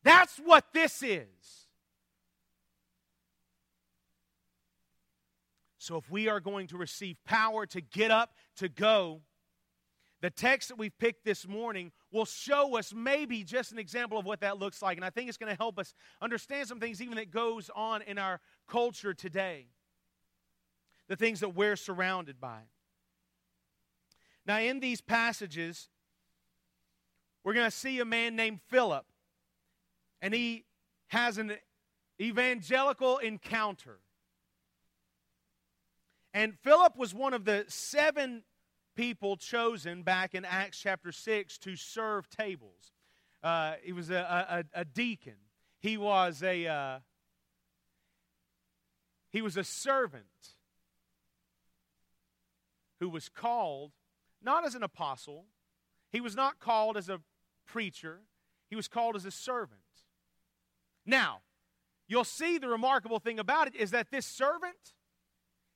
That's 0.04 0.36
what 0.38 0.64
this 0.72 1.02
is. 1.02 1.26
So 5.78 5.96
if 5.96 6.08
we 6.08 6.28
are 6.28 6.40
going 6.40 6.68
to 6.68 6.76
receive 6.76 7.16
power 7.24 7.66
to 7.66 7.80
get 7.80 8.12
up, 8.12 8.34
to 8.56 8.68
go, 8.68 9.22
the 10.20 10.30
text 10.30 10.68
that 10.68 10.78
we've 10.78 10.96
picked 10.98 11.24
this 11.24 11.46
morning 11.46 11.92
will 12.12 12.24
show 12.24 12.76
us 12.76 12.94
maybe 12.94 13.42
just 13.42 13.72
an 13.72 13.78
example 13.78 14.18
of 14.18 14.24
what 14.24 14.40
that 14.40 14.58
looks 14.58 14.80
like. 14.80 14.96
And 14.96 15.04
I 15.04 15.10
think 15.10 15.28
it's 15.28 15.38
going 15.38 15.50
to 15.50 15.56
help 15.56 15.78
us 15.78 15.94
understand 16.22 16.68
some 16.68 16.80
things 16.80 17.02
even 17.02 17.16
that 17.16 17.30
goes 17.30 17.70
on 17.74 18.02
in 18.02 18.18
our 18.18 18.40
culture 18.68 19.12
today. 19.12 19.66
The 21.08 21.16
things 21.16 21.40
that 21.40 21.50
we're 21.50 21.76
surrounded 21.76 22.40
by. 22.40 22.60
Now, 24.46 24.58
in 24.58 24.80
these 24.80 25.00
passages, 25.00 25.88
we're 27.42 27.54
going 27.54 27.66
to 27.66 27.76
see 27.76 28.00
a 28.00 28.04
man 28.04 28.36
named 28.36 28.60
Philip, 28.68 29.04
and 30.22 30.32
he 30.32 30.64
has 31.08 31.38
an 31.38 31.52
evangelical 32.20 33.18
encounter. 33.18 33.98
And 36.32 36.58
Philip 36.58 36.96
was 36.96 37.14
one 37.14 37.34
of 37.34 37.44
the 37.44 37.64
seven 37.68 38.42
people 38.96 39.36
chosen 39.36 40.02
back 40.02 40.34
in 40.34 40.44
Acts 40.44 40.78
chapter 40.78 41.12
6 41.12 41.58
to 41.58 41.76
serve 41.76 42.28
tables. 42.28 42.92
Uh, 43.42 43.74
he 43.82 43.92
was 43.92 44.10
a, 44.10 44.64
a, 44.74 44.80
a, 44.80 44.84
deacon. 44.84 45.36
He 45.78 45.96
was 45.96 46.42
a 46.42 46.66
uh, 46.66 46.98
he 49.30 49.42
was 49.42 49.56
a 49.56 49.62
servant 49.62 50.24
who 52.98 53.08
was 53.08 53.28
called 53.28 53.92
not 54.42 54.66
as 54.66 54.74
an 54.74 54.82
apostle. 54.82 55.44
He 56.10 56.20
was 56.20 56.34
not 56.34 56.58
called 56.58 56.96
as 56.96 57.08
a 57.08 57.20
preacher. 57.66 58.22
He 58.68 58.76
was 58.76 58.88
called 58.88 59.14
as 59.14 59.26
a 59.26 59.30
servant. 59.30 59.80
Now, 61.04 61.42
you'll 62.08 62.24
see 62.24 62.58
the 62.58 62.68
remarkable 62.68 63.20
thing 63.20 63.38
about 63.38 63.68
it 63.68 63.76
is 63.76 63.90
that 63.90 64.10
this 64.10 64.26
servant 64.26 64.94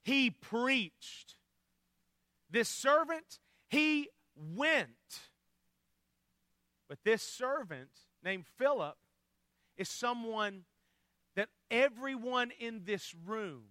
he 0.03 0.31
preached 0.31 1.37
this 2.51 2.69
servant, 2.69 3.39
he 3.69 4.09
went. 4.35 4.89
But 6.89 6.99
this 7.05 7.23
servant 7.23 7.91
named 8.25 8.47
Philip 8.59 8.97
is 9.77 9.89
someone 9.89 10.65
that 11.37 11.49
everyone 11.71 12.51
in 12.59 12.83
this 12.85 13.15
room 13.27 13.63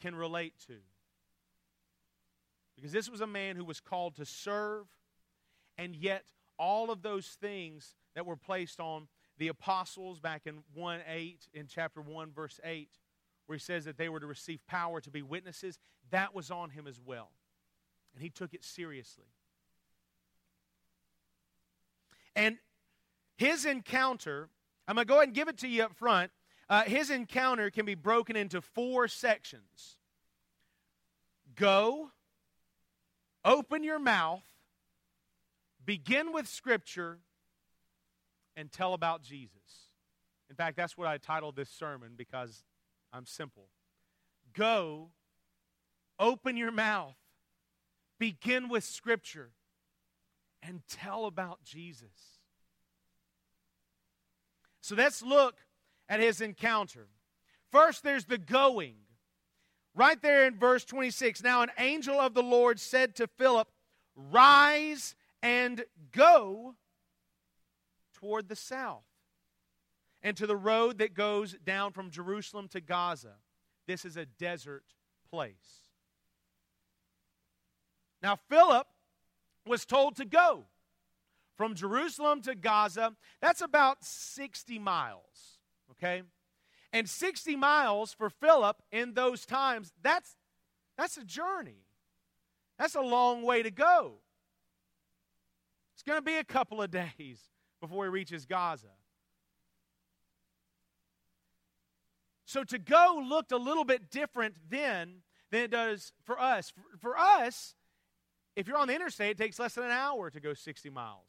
can 0.00 0.14
relate 0.14 0.54
to. 0.66 0.76
Because 2.76 2.92
this 2.92 3.08
was 3.08 3.20
a 3.20 3.26
man 3.26 3.56
who 3.56 3.64
was 3.64 3.80
called 3.80 4.16
to 4.16 4.26
serve, 4.26 4.86
and 5.78 5.96
yet 5.96 6.24
all 6.58 6.90
of 6.90 7.02
those 7.02 7.26
things 7.40 7.94
that 8.14 8.26
were 8.26 8.36
placed 8.36 8.80
on 8.80 9.08
the 9.38 9.48
apostles 9.48 10.20
back 10.20 10.42
in 10.46 10.62
1 10.74 11.00
8, 11.08 11.48
in 11.54 11.66
chapter 11.66 12.00
1, 12.00 12.32
verse 12.32 12.60
8, 12.62 12.90
where 13.46 13.56
he 13.56 13.60
says 13.60 13.84
that 13.84 13.96
they 13.96 14.08
were 14.08 14.20
to 14.20 14.26
receive 14.26 14.64
power 14.66 15.00
to 15.00 15.10
be 15.10 15.22
witnesses, 15.22 15.78
that 16.10 16.34
was 16.34 16.50
on 16.50 16.70
him 16.70 16.86
as 16.86 17.00
well. 17.04 17.30
And 18.14 18.22
he 18.22 18.30
took 18.30 18.54
it 18.54 18.64
seriously. 18.64 19.24
And 22.36 22.58
his 23.36 23.64
encounter, 23.64 24.48
I'm 24.88 24.96
going 24.96 25.06
to 25.06 25.08
go 25.08 25.16
ahead 25.16 25.28
and 25.28 25.34
give 25.34 25.48
it 25.48 25.58
to 25.58 25.68
you 25.68 25.84
up 25.84 25.94
front. 25.94 26.30
Uh, 26.68 26.82
his 26.84 27.10
encounter 27.10 27.70
can 27.70 27.84
be 27.84 27.94
broken 27.94 28.36
into 28.36 28.60
four 28.60 29.08
sections 29.08 29.96
go, 31.56 32.10
open 33.44 33.84
your 33.84 33.98
mouth, 33.98 34.42
begin 35.84 36.32
with 36.32 36.48
Scripture, 36.48 37.18
and 38.56 38.70
tell 38.70 38.94
about 38.94 39.22
Jesus. 39.22 39.52
In 40.50 40.56
fact, 40.56 40.76
that's 40.76 40.96
what 40.96 41.08
I 41.08 41.18
titled 41.18 41.56
this 41.56 41.70
sermon 41.70 42.12
because 42.16 42.62
I'm 43.14 43.26
simple. 43.26 43.68
Go, 44.54 45.10
open 46.18 46.56
your 46.56 46.72
mouth, 46.72 47.14
begin 48.18 48.68
with 48.68 48.82
Scripture, 48.82 49.50
and 50.62 50.82
tell 50.88 51.26
about 51.26 51.62
Jesus. 51.62 52.40
So 54.80 54.96
let's 54.96 55.22
look 55.22 55.54
at 56.08 56.18
his 56.18 56.40
encounter. 56.40 57.06
First, 57.70 58.02
there's 58.02 58.24
the 58.24 58.38
going. 58.38 58.96
Right 59.94 60.20
there 60.20 60.46
in 60.46 60.58
verse 60.58 60.84
26. 60.84 61.44
Now, 61.44 61.62
an 61.62 61.70
angel 61.78 62.18
of 62.18 62.34
the 62.34 62.42
Lord 62.42 62.80
said 62.80 63.14
to 63.16 63.28
Philip, 63.28 63.68
Rise 64.16 65.14
and 65.40 65.84
go 66.10 66.74
toward 68.14 68.48
the 68.48 68.56
south 68.56 69.04
and 70.24 70.36
to 70.38 70.46
the 70.46 70.56
road 70.56 70.98
that 70.98 71.12
goes 71.12 71.54
down 71.64 71.92
from 71.92 72.10
Jerusalem 72.10 72.66
to 72.68 72.80
Gaza. 72.80 73.34
This 73.86 74.06
is 74.06 74.16
a 74.16 74.24
desert 74.24 74.84
place. 75.30 75.90
Now, 78.22 78.36
Philip 78.48 78.86
was 79.66 79.84
told 79.84 80.16
to 80.16 80.24
go 80.24 80.64
from 81.58 81.74
Jerusalem 81.74 82.40
to 82.42 82.54
Gaza. 82.54 83.12
That's 83.42 83.60
about 83.60 83.98
60 84.02 84.78
miles, 84.78 85.58
okay? 85.90 86.22
And 86.90 87.06
60 87.06 87.54
miles 87.56 88.14
for 88.14 88.30
Philip 88.30 88.78
in 88.90 89.12
those 89.12 89.44
times, 89.44 89.92
that's, 90.02 90.36
that's 90.96 91.18
a 91.18 91.24
journey. 91.24 91.84
That's 92.78 92.94
a 92.94 93.02
long 93.02 93.42
way 93.42 93.62
to 93.62 93.70
go. 93.70 94.14
It's 95.92 96.02
going 96.02 96.18
to 96.18 96.24
be 96.24 96.36
a 96.36 96.44
couple 96.44 96.80
of 96.80 96.90
days 97.18 97.40
before 97.82 98.04
he 98.04 98.10
reaches 98.10 98.46
Gaza. 98.46 98.88
So 102.54 102.62
to 102.62 102.78
go 102.78 103.20
looked 103.20 103.50
a 103.50 103.56
little 103.56 103.84
bit 103.84 104.12
different 104.12 104.54
then 104.70 105.22
than 105.50 105.62
it 105.62 105.72
does 105.72 106.12
for 106.22 106.40
us. 106.40 106.70
For, 106.70 106.98
for 106.98 107.18
us, 107.18 107.74
if 108.54 108.68
you're 108.68 108.76
on 108.76 108.86
the 108.86 108.94
interstate, 108.94 109.32
it 109.32 109.38
takes 109.38 109.58
less 109.58 109.74
than 109.74 109.86
an 109.86 109.90
hour 109.90 110.30
to 110.30 110.38
go 110.38 110.54
60 110.54 110.88
miles. 110.88 111.26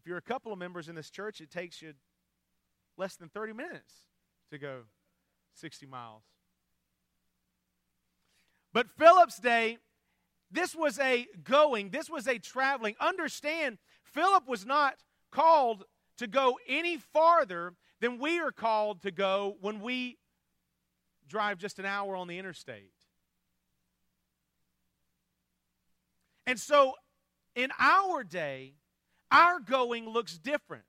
If 0.00 0.08
you're 0.08 0.16
a 0.16 0.22
couple 0.22 0.52
of 0.52 0.58
members 0.58 0.88
in 0.88 0.96
this 0.96 1.08
church, 1.08 1.40
it 1.40 1.52
takes 1.52 1.80
you 1.80 1.92
less 2.98 3.14
than 3.14 3.28
30 3.28 3.52
minutes 3.52 3.94
to 4.50 4.58
go 4.58 4.80
60 5.54 5.86
miles. 5.86 6.24
But 8.72 8.88
Philip's 8.98 9.38
day, 9.38 9.78
this 10.50 10.74
was 10.74 10.98
a 10.98 11.28
going, 11.44 11.90
this 11.90 12.10
was 12.10 12.26
a 12.26 12.40
traveling. 12.40 12.96
Understand, 12.98 13.78
Philip 14.02 14.48
was 14.48 14.66
not 14.66 14.96
called 15.30 15.84
to 16.16 16.26
go 16.26 16.58
any 16.66 16.96
farther 16.96 17.74
than 18.00 18.18
we 18.18 18.40
are 18.40 18.50
called 18.50 19.02
to 19.02 19.10
go 19.10 19.56
when 19.60 19.80
we 19.80 20.18
drive 21.28 21.58
just 21.58 21.78
an 21.78 21.86
hour 21.86 22.16
on 22.16 22.26
the 22.26 22.38
interstate. 22.38 22.92
And 26.46 26.58
so, 26.58 26.94
in 27.54 27.70
our 27.78 28.24
day, 28.24 28.74
our 29.30 29.60
going 29.60 30.08
looks 30.08 30.38
different. 30.38 30.84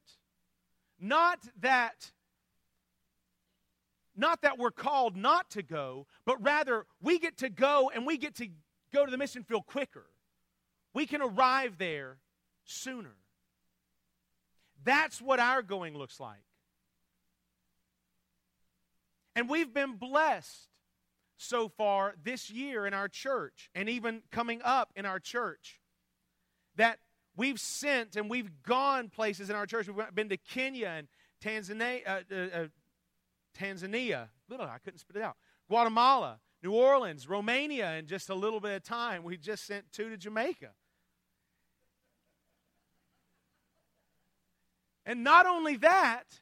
Not 0.99 1.39
that 1.59 2.11
not 4.15 4.41
that 4.41 4.57
we're 4.57 4.71
called 4.71 5.15
not 5.15 5.49
to 5.51 5.63
go, 5.63 6.05
but 6.25 6.41
rather 6.43 6.85
we 7.01 7.17
get 7.17 7.37
to 7.37 7.49
go 7.49 7.91
and 7.93 8.05
we 8.05 8.17
get 8.17 8.35
to 8.35 8.49
go 8.93 9.05
to 9.05 9.11
the 9.11 9.17
mission 9.17 9.43
field 9.43 9.65
quicker. 9.65 10.05
We 10.93 11.05
can 11.05 11.21
arrive 11.21 11.77
there 11.77 12.17
sooner. 12.65 13.15
That's 14.83 15.21
what 15.21 15.39
our 15.39 15.61
going 15.61 15.97
looks 15.97 16.19
like. 16.19 16.43
And 19.35 19.49
we've 19.49 19.73
been 19.73 19.95
blessed 19.95 20.67
so 21.37 21.69
far 21.69 22.15
this 22.23 22.49
year 22.49 22.85
in 22.85 22.93
our 22.93 23.07
church 23.07 23.69
and 23.73 23.89
even 23.89 24.21
coming 24.31 24.61
up 24.63 24.91
in 24.95 25.05
our 25.05 25.19
church 25.19 25.79
that 26.75 26.99
we've 27.35 27.59
sent 27.59 28.15
and 28.15 28.29
we've 28.29 28.61
gone 28.63 29.09
places 29.09 29.49
in 29.49 29.55
our 29.55 29.65
church. 29.65 29.87
We've 29.87 30.13
been 30.13 30.29
to 30.29 30.37
Kenya 30.37 30.87
and 30.87 31.07
Tanzania, 31.43 32.01
uh, 32.07 32.21
uh, 32.31 32.35
uh, 32.35 32.67
Tanzania, 33.57 34.29
I 34.51 34.77
couldn't 34.83 34.99
spit 34.99 35.15
it 35.15 35.23
out, 35.23 35.37
Guatemala, 35.67 36.39
New 36.61 36.73
Orleans, 36.73 37.27
Romania 37.27 37.93
in 37.95 38.05
just 38.05 38.29
a 38.29 38.35
little 38.35 38.59
bit 38.59 38.75
of 38.75 38.83
time. 38.83 39.23
We 39.23 39.37
just 39.37 39.65
sent 39.65 39.91
two 39.91 40.09
to 40.09 40.17
Jamaica. 40.17 40.71
And 45.05 45.23
not 45.23 45.47
only 45.47 45.77
that, 45.77 46.40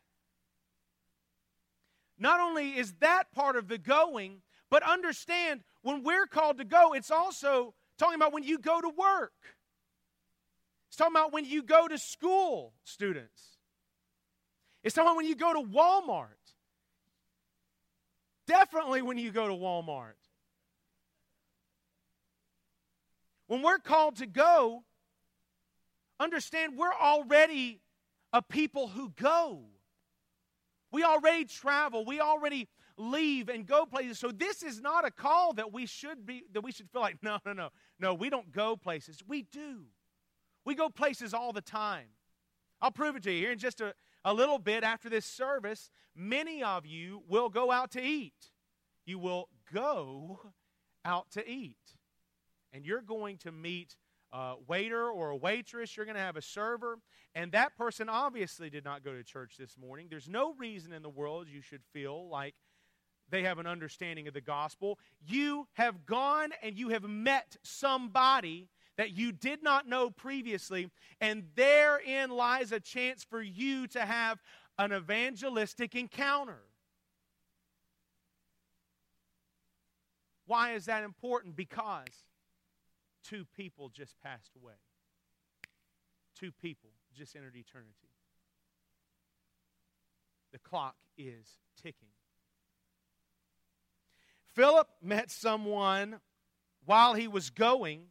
not 2.19 2.39
only 2.39 2.77
is 2.77 2.93
that 2.99 3.31
part 3.33 3.55
of 3.55 3.67
the 3.67 3.77
going, 3.77 4.41
but 4.69 4.83
understand 4.83 5.61
when 5.81 6.03
we're 6.03 6.27
called 6.27 6.57
to 6.57 6.65
go, 6.65 6.93
it's 6.93 7.11
also 7.11 7.73
talking 7.97 8.15
about 8.15 8.33
when 8.33 8.43
you 8.43 8.59
go 8.59 8.81
to 8.81 8.89
work. 8.89 9.33
It's 10.89 10.97
talking 10.97 11.15
about 11.15 11.33
when 11.33 11.45
you 11.45 11.63
go 11.63 11.87
to 11.87 11.97
school, 11.97 12.73
students. 12.83 13.57
It's 14.83 14.95
talking 14.95 15.07
about 15.07 15.17
when 15.17 15.25
you 15.27 15.35
go 15.35 15.53
to 15.53 15.61
Walmart. 15.61 16.27
Definitely 18.47 19.01
when 19.01 19.17
you 19.17 19.31
go 19.31 19.47
to 19.47 19.53
Walmart. 19.53 20.13
When 23.47 23.61
we're 23.61 23.79
called 23.79 24.17
to 24.17 24.25
go, 24.25 24.83
understand 26.19 26.77
we're 26.77 26.93
already 26.93 27.81
a 28.31 28.41
people 28.41 28.87
who 28.87 29.09
go. 29.09 29.61
We 30.91 31.03
already 31.03 31.45
travel. 31.45 32.05
We 32.05 32.19
already 32.19 32.67
leave 32.97 33.49
and 33.49 33.65
go 33.65 33.85
places. 33.85 34.19
So 34.19 34.31
this 34.31 34.63
is 34.63 34.81
not 34.81 35.05
a 35.05 35.11
call 35.11 35.53
that 35.53 35.71
we 35.71 35.85
should 35.85 36.25
be 36.25 36.43
that 36.53 36.61
we 36.61 36.71
should 36.71 36.89
feel 36.89 37.01
like 37.01 37.17
no, 37.23 37.37
no, 37.45 37.53
no. 37.53 37.69
No, 37.99 38.13
we 38.13 38.29
don't 38.29 38.51
go 38.51 38.75
places. 38.75 39.19
We 39.27 39.43
do. 39.43 39.85
We 40.65 40.75
go 40.75 40.89
places 40.89 41.33
all 41.33 41.53
the 41.53 41.61
time. 41.61 42.07
I'll 42.81 42.91
prove 42.91 43.15
it 43.15 43.23
to 43.23 43.31
you 43.31 43.39
here 43.39 43.51
in 43.51 43.59
just 43.59 43.81
a, 43.81 43.93
a 44.23 44.33
little 44.33 44.59
bit 44.59 44.83
after 44.83 45.09
this 45.09 45.25
service, 45.25 45.89
many 46.15 46.63
of 46.63 46.85
you 46.85 47.23
will 47.27 47.49
go 47.49 47.71
out 47.71 47.91
to 47.91 48.01
eat. 48.01 48.51
You 49.05 49.19
will 49.19 49.49
go 49.73 50.39
out 51.03 51.31
to 51.31 51.49
eat. 51.49 51.77
And 52.71 52.85
you're 52.85 53.01
going 53.01 53.37
to 53.39 53.51
meet 53.51 53.95
a 54.31 54.55
waiter 54.67 55.09
or 55.09 55.29
a 55.29 55.35
waitress, 55.35 55.95
you're 55.95 56.05
going 56.05 56.15
to 56.15 56.21
have 56.21 56.37
a 56.37 56.41
server, 56.41 56.99
and 57.35 57.51
that 57.51 57.75
person 57.77 58.09
obviously 58.09 58.69
did 58.69 58.83
not 58.83 59.03
go 59.03 59.13
to 59.13 59.23
church 59.23 59.55
this 59.57 59.77
morning. 59.77 60.07
There's 60.09 60.29
no 60.29 60.53
reason 60.53 60.93
in 60.93 61.01
the 61.01 61.09
world 61.09 61.47
you 61.47 61.61
should 61.61 61.83
feel 61.93 62.29
like 62.29 62.55
they 63.29 63.43
have 63.43 63.59
an 63.59 63.67
understanding 63.67 64.27
of 64.27 64.33
the 64.33 64.41
gospel. 64.41 64.97
You 65.25 65.67
have 65.73 66.05
gone 66.05 66.49
and 66.63 66.77
you 66.77 66.89
have 66.89 67.03
met 67.03 67.57
somebody 67.63 68.69
that 68.97 69.11
you 69.11 69.31
did 69.31 69.63
not 69.63 69.87
know 69.87 70.09
previously, 70.09 70.89
and 71.21 71.43
therein 71.55 72.29
lies 72.31 72.71
a 72.71 72.79
chance 72.79 73.23
for 73.23 73.41
you 73.41 73.87
to 73.87 74.01
have 74.01 74.39
an 74.77 74.91
evangelistic 74.91 75.95
encounter. 75.95 76.59
Why 80.45 80.73
is 80.73 80.85
that 80.85 81.03
important? 81.03 81.55
Because 81.55 82.07
two 83.23 83.45
people 83.55 83.89
just 83.89 84.19
passed 84.21 84.51
away. 84.55 84.73
Two 86.39 86.51
people 86.51 86.89
just 87.15 87.35
entered 87.35 87.55
eternity. 87.55 87.93
The 90.51 90.59
clock 90.59 90.95
is 91.17 91.57
ticking. 91.81 92.09
Philip 94.55 94.87
met 95.01 95.29
someone 95.31 96.19
while 96.85 97.13
he 97.13 97.27
was 97.27 97.49
going 97.49 98.07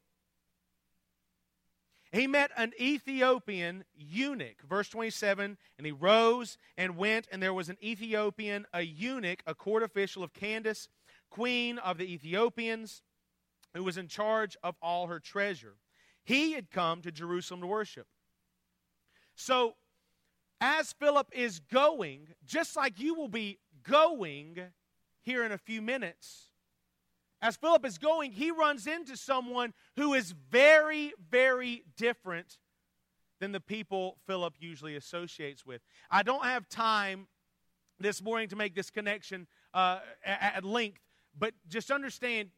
he 2.12 2.26
met 2.26 2.50
an 2.56 2.72
Ethiopian 2.80 3.84
eunuch. 3.94 4.62
Verse 4.68 4.88
27 4.88 5.58
And 5.76 5.86
he 5.86 5.92
rose 5.92 6.56
and 6.76 6.96
went, 6.96 7.28
and 7.30 7.42
there 7.42 7.52
was 7.52 7.68
an 7.68 7.76
Ethiopian, 7.82 8.66
a 8.72 8.82
eunuch, 8.82 9.42
a 9.46 9.54
court 9.54 9.82
official 9.82 10.22
of 10.22 10.32
Candace, 10.32 10.88
queen 11.30 11.78
of 11.78 11.98
the 11.98 12.10
Ethiopians, 12.10 13.02
who 13.78 13.84
was 13.84 13.96
in 13.96 14.08
charge 14.08 14.56
of 14.64 14.74
all 14.82 15.06
her 15.06 15.20
treasure. 15.20 15.76
He 16.24 16.52
had 16.52 16.68
come 16.68 17.00
to 17.02 17.12
Jerusalem 17.12 17.60
to 17.60 17.68
worship. 17.68 18.08
So, 19.36 19.76
as 20.60 20.92
Philip 20.94 21.28
is 21.32 21.60
going, 21.60 22.26
just 22.44 22.76
like 22.76 22.98
you 22.98 23.14
will 23.14 23.28
be 23.28 23.60
going 23.84 24.58
here 25.20 25.44
in 25.44 25.52
a 25.52 25.58
few 25.58 25.80
minutes, 25.80 26.48
as 27.40 27.54
Philip 27.54 27.86
is 27.86 27.98
going, 27.98 28.32
he 28.32 28.50
runs 28.50 28.88
into 28.88 29.16
someone 29.16 29.72
who 29.94 30.12
is 30.12 30.34
very, 30.50 31.12
very 31.30 31.84
different 31.96 32.58
than 33.38 33.52
the 33.52 33.60
people 33.60 34.18
Philip 34.26 34.54
usually 34.58 34.96
associates 34.96 35.64
with. 35.64 35.82
I 36.10 36.24
don't 36.24 36.42
have 36.42 36.68
time 36.68 37.28
this 38.00 38.20
morning 38.20 38.48
to 38.48 38.56
make 38.56 38.74
this 38.74 38.90
connection 38.90 39.46
uh, 39.72 40.00
at 40.24 40.64
length, 40.64 40.98
but 41.38 41.54
just 41.68 41.92
understand 41.92 42.50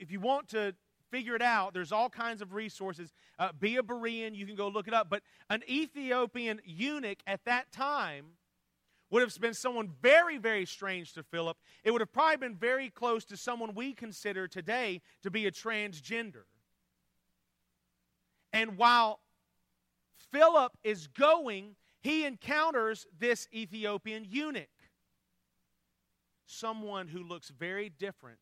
if 0.00 0.10
you 0.10 0.20
want 0.20 0.48
to 0.48 0.74
figure 1.10 1.36
it 1.36 1.42
out, 1.42 1.74
there's 1.74 1.92
all 1.92 2.08
kinds 2.08 2.40
of 2.40 2.54
resources. 2.54 3.12
Uh, 3.38 3.50
be 3.58 3.76
a 3.76 3.82
Berean, 3.82 4.34
you 4.34 4.46
can 4.46 4.56
go 4.56 4.68
look 4.68 4.88
it 4.88 4.94
up. 4.94 5.08
But 5.10 5.22
an 5.50 5.62
Ethiopian 5.68 6.60
eunuch 6.64 7.18
at 7.26 7.44
that 7.44 7.70
time 7.70 8.26
would 9.10 9.22
have 9.22 9.38
been 9.40 9.52
someone 9.52 9.90
very, 10.00 10.38
very 10.38 10.64
strange 10.64 11.12
to 11.12 11.22
Philip. 11.22 11.58
It 11.84 11.90
would 11.90 12.00
have 12.00 12.12
probably 12.12 12.38
been 12.38 12.56
very 12.56 12.88
close 12.88 13.26
to 13.26 13.36
someone 13.36 13.74
we 13.74 13.92
consider 13.92 14.48
today 14.48 15.02
to 15.22 15.30
be 15.30 15.46
a 15.46 15.50
transgender. 15.50 16.44
And 18.54 18.78
while 18.78 19.20
Philip 20.32 20.72
is 20.82 21.08
going, 21.08 21.76
he 22.00 22.24
encounters 22.24 23.06
this 23.18 23.48
Ethiopian 23.52 24.26
eunuch, 24.28 24.68
someone 26.46 27.06
who 27.08 27.22
looks 27.22 27.50
very 27.50 27.90
different 27.90 28.38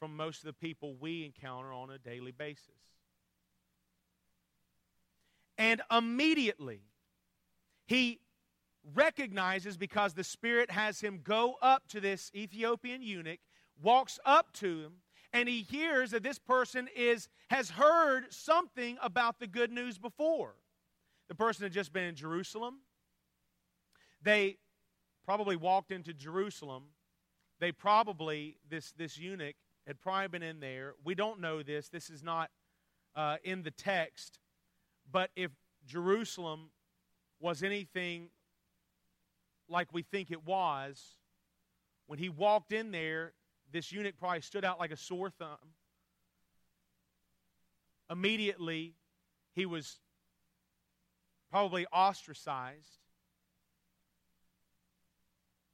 from 0.00 0.16
most 0.16 0.40
of 0.40 0.46
the 0.46 0.54
people 0.54 0.96
we 0.98 1.24
encounter 1.24 1.72
on 1.72 1.90
a 1.90 1.98
daily 1.98 2.32
basis. 2.32 2.74
And 5.58 5.82
immediately, 5.94 6.80
he 7.86 8.18
recognizes 8.94 9.76
because 9.76 10.14
the 10.14 10.24
Spirit 10.24 10.70
has 10.70 11.00
him 11.00 11.20
go 11.22 11.56
up 11.60 11.86
to 11.88 12.00
this 12.00 12.32
Ethiopian 12.34 13.02
eunuch, 13.02 13.40
walks 13.80 14.18
up 14.24 14.54
to 14.54 14.80
him, 14.80 14.92
and 15.34 15.48
he 15.48 15.60
hears 15.60 16.12
that 16.12 16.22
this 16.22 16.38
person 16.38 16.88
is 16.96 17.28
has 17.50 17.70
heard 17.70 18.32
something 18.32 18.96
about 19.02 19.38
the 19.38 19.46
good 19.46 19.70
news 19.70 19.98
before. 19.98 20.54
The 21.28 21.34
person 21.34 21.64
had 21.64 21.72
just 21.72 21.92
been 21.92 22.04
in 22.04 22.14
Jerusalem. 22.14 22.78
They 24.22 24.56
probably 25.26 25.56
walked 25.56 25.92
into 25.92 26.14
Jerusalem. 26.14 26.84
They 27.60 27.70
probably 27.70 28.56
this 28.70 28.92
this 28.92 29.18
eunuch 29.18 29.56
had 29.86 30.00
probably 30.00 30.28
been 30.28 30.42
in 30.42 30.60
there. 30.60 30.94
We 31.04 31.14
don't 31.14 31.40
know 31.40 31.62
this. 31.62 31.88
This 31.88 32.10
is 32.10 32.22
not 32.22 32.50
uh, 33.16 33.36
in 33.44 33.62
the 33.62 33.70
text. 33.70 34.38
But 35.10 35.30
if 35.34 35.50
Jerusalem 35.86 36.70
was 37.40 37.62
anything 37.62 38.30
like 39.68 39.92
we 39.92 40.02
think 40.02 40.30
it 40.30 40.44
was, 40.44 41.16
when 42.06 42.18
he 42.18 42.28
walked 42.28 42.72
in 42.72 42.90
there, 42.90 43.32
this 43.72 43.92
eunuch 43.92 44.18
probably 44.18 44.40
stood 44.40 44.64
out 44.64 44.78
like 44.78 44.90
a 44.90 44.96
sore 44.96 45.30
thumb. 45.30 45.74
Immediately, 48.10 48.94
he 49.54 49.66
was 49.66 50.00
probably 51.50 51.86
ostracized. 51.86 52.98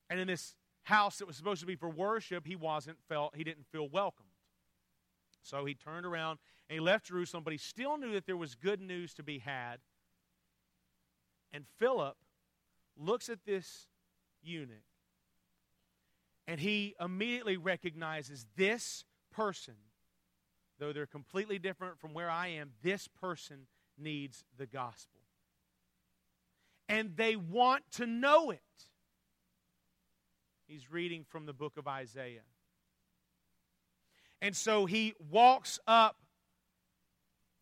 And 0.08 0.20
in 0.20 0.28
this 0.28 0.54
house 0.86 1.18
that 1.18 1.26
was 1.26 1.36
supposed 1.36 1.60
to 1.60 1.66
be 1.66 1.76
for 1.76 1.90
worship, 1.90 2.46
he 2.46 2.56
wasn't 2.56 2.96
felt 3.08 3.36
he 3.36 3.44
didn't 3.44 3.66
feel 3.70 3.88
welcomed. 3.88 4.28
So 5.42 5.64
he 5.64 5.74
turned 5.74 6.06
around 6.06 6.38
and 6.68 6.74
he 6.74 6.80
left 6.80 7.06
Jerusalem, 7.06 7.44
but 7.44 7.52
he 7.52 7.58
still 7.58 7.98
knew 7.98 8.12
that 8.12 8.26
there 8.26 8.36
was 8.36 8.54
good 8.54 8.80
news 8.80 9.14
to 9.14 9.22
be 9.22 9.38
had 9.38 9.78
And 11.52 11.64
Philip 11.78 12.16
looks 12.96 13.28
at 13.28 13.44
this 13.44 13.88
eunuch 14.42 14.76
and 16.46 16.60
he 16.60 16.94
immediately 17.00 17.56
recognizes 17.56 18.46
this 18.56 19.04
person, 19.32 19.74
though 20.78 20.92
they're 20.92 21.06
completely 21.06 21.58
different 21.58 21.98
from 21.98 22.14
where 22.14 22.30
I 22.30 22.48
am, 22.48 22.72
this 22.82 23.08
person 23.08 23.66
needs 23.98 24.44
the 24.56 24.66
gospel. 24.66 25.20
And 26.88 27.16
they 27.16 27.34
want 27.34 27.84
to 27.92 28.06
know 28.06 28.50
it. 28.50 28.60
He's 30.66 30.90
reading 30.90 31.24
from 31.28 31.46
the 31.46 31.52
book 31.52 31.76
of 31.76 31.86
Isaiah. 31.86 32.44
And 34.42 34.54
so 34.54 34.86
he 34.86 35.14
walks 35.30 35.78
up 35.86 36.16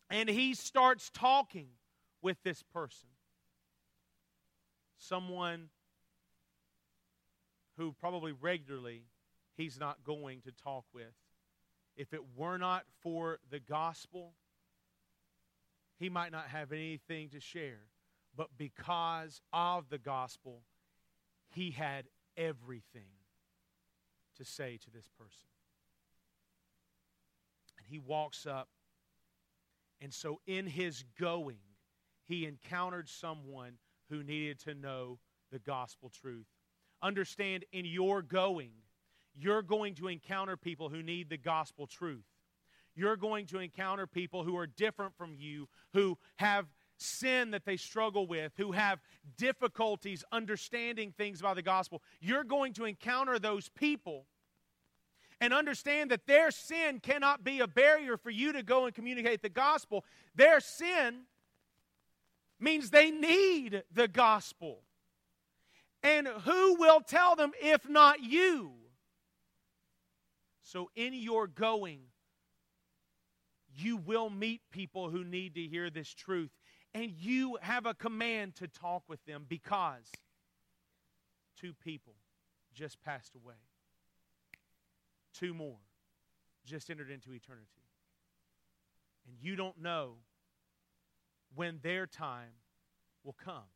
and 0.09 0.29
he 0.29 0.53
starts 0.53 1.09
talking 1.13 1.67
with 2.21 2.37
this 2.43 2.63
person. 2.73 3.09
Someone 4.97 5.69
who 7.77 7.93
probably 7.99 8.31
regularly 8.31 9.03
he's 9.55 9.79
not 9.79 10.03
going 10.03 10.41
to 10.41 10.51
talk 10.51 10.85
with. 10.93 11.13
If 11.95 12.13
it 12.13 12.21
were 12.35 12.57
not 12.57 12.83
for 13.01 13.39
the 13.49 13.59
gospel, 13.59 14.33
he 15.97 16.09
might 16.09 16.31
not 16.31 16.47
have 16.47 16.71
anything 16.71 17.29
to 17.29 17.39
share. 17.39 17.87
But 18.35 18.49
because 18.57 19.41
of 19.53 19.89
the 19.89 19.97
gospel, 19.97 20.61
he 21.53 21.71
had 21.71 22.05
everything 22.37 23.09
to 24.37 24.45
say 24.45 24.77
to 24.83 24.91
this 24.91 25.09
person. 25.17 25.47
And 27.77 27.87
he 27.87 27.99
walks 27.99 28.45
up. 28.45 28.69
And 30.01 30.13
so, 30.13 30.41
in 30.45 30.67
his 30.67 31.03
going, 31.19 31.59
he 32.25 32.45
encountered 32.45 33.07
someone 33.07 33.77
who 34.09 34.23
needed 34.23 34.59
to 34.61 34.73
know 34.73 35.19
the 35.51 35.59
gospel 35.59 36.09
truth. 36.09 36.47
Understand 37.01 37.65
in 37.71 37.85
your 37.85 38.21
going, 38.21 38.71
you're 39.37 39.61
going 39.61 39.95
to 39.95 40.07
encounter 40.07 40.57
people 40.57 40.89
who 40.89 41.01
need 41.01 41.29
the 41.29 41.37
gospel 41.37 41.87
truth. 41.87 42.25
You're 42.95 43.17
going 43.17 43.45
to 43.47 43.59
encounter 43.59 44.07
people 44.07 44.43
who 44.43 44.57
are 44.57 44.67
different 44.67 45.15
from 45.17 45.35
you, 45.37 45.67
who 45.93 46.17
have 46.37 46.65
sin 46.97 47.51
that 47.51 47.65
they 47.65 47.77
struggle 47.77 48.27
with, 48.27 48.53
who 48.57 48.71
have 48.71 48.99
difficulties 49.37 50.23
understanding 50.31 51.13
things 51.17 51.39
about 51.39 51.55
the 51.55 51.61
gospel. 51.61 52.01
You're 52.19 52.43
going 52.43 52.73
to 52.73 52.85
encounter 52.85 53.39
those 53.39 53.69
people 53.69 54.25
and 55.41 55.53
understand 55.53 56.11
that 56.11 56.27
their 56.27 56.51
sin 56.51 56.99
cannot 56.99 57.43
be 57.43 57.59
a 57.59 57.67
barrier 57.67 58.17
for 58.17 58.29
you 58.29 58.53
to 58.53 58.63
go 58.63 58.85
and 58.85 58.95
communicate 58.95 59.41
the 59.41 59.49
gospel. 59.49 60.05
Their 60.35 60.59
sin 60.59 61.23
means 62.59 62.89
they 62.89 63.11
need 63.11 63.83
the 63.93 64.07
gospel. 64.07 64.81
And 66.01 66.27
who 66.27 66.75
will 66.75 67.01
tell 67.01 67.35
them 67.35 67.51
if 67.61 67.89
not 67.89 68.21
you? 68.21 68.71
So, 70.61 70.89
in 70.95 71.13
your 71.13 71.47
going, 71.47 71.99
you 73.75 73.97
will 73.97 74.29
meet 74.29 74.61
people 74.71 75.09
who 75.09 75.23
need 75.23 75.55
to 75.55 75.61
hear 75.61 75.89
this 75.89 76.13
truth. 76.13 76.49
And 76.95 77.11
you 77.19 77.57
have 77.61 77.85
a 77.85 77.93
command 77.93 78.55
to 78.55 78.69
talk 78.69 79.03
with 79.09 79.23
them 79.25 79.45
because 79.49 80.09
two 81.59 81.73
people 81.73 82.13
just 82.73 83.03
passed 83.03 83.35
away, 83.35 83.55
two 85.33 85.53
more 85.53 85.75
just 86.65 86.89
entered 86.89 87.11
into 87.11 87.33
eternity. 87.33 87.67
And 89.27 89.35
you 89.41 89.57
don't 89.57 89.81
know 89.81 90.13
when 91.53 91.79
their 91.83 92.07
time 92.07 92.53
will 93.25 93.35
come. 93.43 93.67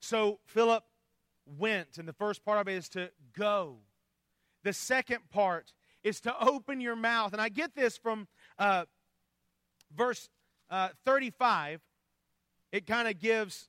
So 0.00 0.38
Philip 0.46 0.84
went, 1.58 1.98
and 1.98 2.08
the 2.08 2.14
first 2.14 2.42
part 2.42 2.58
of 2.58 2.68
it 2.68 2.74
is 2.74 2.88
to 2.90 3.10
go. 3.36 3.76
The 4.62 4.72
second 4.72 5.28
part 5.30 5.74
is 6.02 6.22
to 6.22 6.34
open 6.42 6.80
your 6.80 6.96
mouth. 6.96 7.34
And 7.34 7.42
I 7.42 7.50
get 7.50 7.74
this 7.74 7.98
from 7.98 8.28
uh, 8.58 8.86
verse 9.94 10.30
uh, 10.74 10.88
35. 11.04 11.80
It 12.72 12.84
kind 12.84 13.06
of 13.06 13.20
gives, 13.20 13.68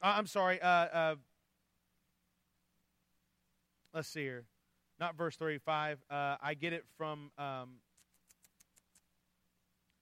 uh, 0.00 0.14
I'm 0.16 0.28
sorry, 0.28 0.62
uh, 0.62 0.68
uh, 0.68 1.14
let's 3.92 4.08
see 4.08 4.20
here. 4.20 4.44
Not 5.00 5.16
verse 5.16 5.34
35. 5.34 5.98
Uh, 6.08 6.36
I 6.40 6.54
get 6.54 6.72
it 6.72 6.84
from, 6.96 7.32
um, 7.36 7.80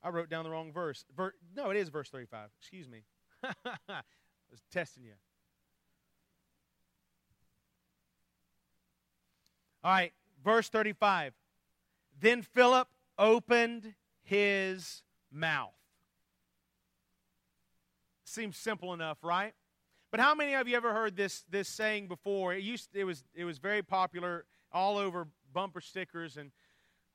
I 0.02 0.10
wrote 0.10 0.28
down 0.28 0.44
the 0.44 0.50
wrong 0.50 0.72
verse. 0.72 1.06
Ver- 1.16 1.32
no, 1.56 1.70
it 1.70 1.78
is 1.78 1.88
verse 1.88 2.10
35. 2.10 2.50
Excuse 2.60 2.86
me. 2.86 3.04
I 3.42 4.02
was 4.50 4.60
testing 4.70 5.04
you. 5.04 5.14
All 9.82 9.90
right, 9.90 10.12
verse 10.44 10.68
35. 10.68 11.32
Then 12.20 12.42
Philip 12.42 12.88
opened 13.18 13.94
his 14.22 15.02
mouth. 15.32 15.72
Seems 18.34 18.56
simple 18.56 18.92
enough, 18.92 19.18
right? 19.22 19.54
But 20.10 20.18
how 20.18 20.34
many 20.34 20.54
of 20.54 20.66
you 20.66 20.76
ever 20.76 20.92
heard 20.92 21.16
this, 21.16 21.44
this 21.50 21.68
saying 21.68 22.08
before? 22.08 22.52
It, 22.52 22.64
used, 22.64 22.88
it, 22.92 23.04
was, 23.04 23.22
it 23.32 23.44
was 23.44 23.58
very 23.58 23.80
popular 23.80 24.44
all 24.72 24.98
over 24.98 25.28
bumper 25.52 25.80
stickers 25.80 26.36
and 26.36 26.50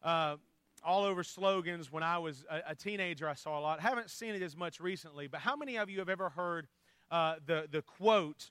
uh, 0.02 0.38
all 0.82 1.04
over 1.04 1.22
slogans 1.26 1.92
when 1.92 2.04
I 2.04 2.20
was 2.20 2.46
a, 2.50 2.72
a, 2.72 2.76
teenager. 2.76 3.28
I 3.28 3.34
saw 3.34 3.60
a 3.60 3.62
lot. 3.62 3.80
I 3.80 3.82
haven't 3.82 4.10
seen 4.10 4.34
it 4.34 4.42
as 4.42 4.56
much 4.56 4.80
recently, 4.80 5.28
but 5.28 5.42
how 5.42 5.58
many 5.58 5.78
of 5.78 5.90
you 5.90 6.00
have 6.00 6.08
ever 6.08 6.30
heard 6.30 6.68
uh, 7.12 7.36
the, 7.46 7.68
the 7.70 7.82
quote 7.82 8.50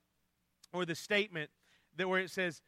or 0.74 0.84
the 0.84 0.94
statement 0.94 1.48
that 1.96 2.06
where 2.06 2.20
it 2.20 2.30
says, 2.30 2.60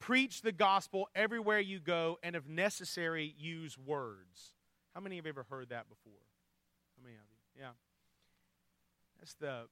Preach 0.00 0.42
the 0.42 0.50
gospel 0.50 1.08
everywhere 1.14 1.60
you 1.60 1.78
go, 1.78 2.18
and 2.24 2.34
if 2.34 2.48
necessary, 2.48 3.32
use 3.38 3.78
words. 3.78 4.54
How 4.92 5.00
many 5.00 5.16
have 5.16 5.26
ever 5.26 5.46
heard 5.48 5.68
that 5.68 5.88
before? 5.88 6.20
How 6.96 7.04
many 7.04 7.14
of 7.14 7.22
you? 7.30 7.62
Yeah. 7.62 7.70
That's 9.18 9.34
the 9.34 9.66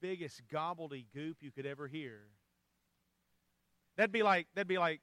biggest 0.00 0.42
gobbledygook 0.48 1.36
you 1.40 1.50
could 1.50 1.66
ever 1.66 1.86
hear. 1.86 2.20
That'd 3.96 4.12
be 4.12 4.22
like 4.22 4.46
that'd 4.54 4.68
be 4.68 4.78
like 4.78 5.00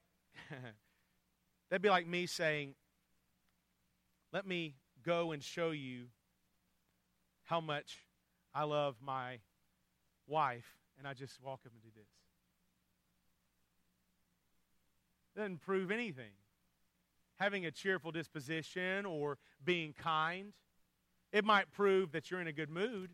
that'd 1.70 1.82
be 1.82 1.90
like 1.90 2.06
me 2.06 2.26
saying, 2.26 2.74
"Let 4.32 4.46
me 4.46 4.74
go 5.04 5.32
and 5.32 5.42
show 5.42 5.70
you 5.70 6.06
how 7.44 7.60
much 7.60 7.98
I 8.54 8.64
love 8.64 8.96
my 9.00 9.38
wife, 10.26 10.78
and 10.98 11.06
I 11.06 11.14
just 11.14 11.40
walk 11.42 11.60
up 11.66 11.72
and 11.72 11.82
do 11.82 11.88
this. 11.94 12.08
Doesn't 15.36 15.60
prove 15.60 15.90
anything. 15.90 16.32
Having 17.38 17.66
a 17.66 17.70
cheerful 17.70 18.10
disposition 18.10 19.04
or 19.04 19.38
being 19.62 19.92
kind, 19.92 20.54
it 21.32 21.44
might 21.44 21.70
prove 21.70 22.12
that 22.12 22.30
you're 22.30 22.40
in 22.40 22.46
a 22.46 22.52
good 22.52 22.70
mood. 22.70 23.10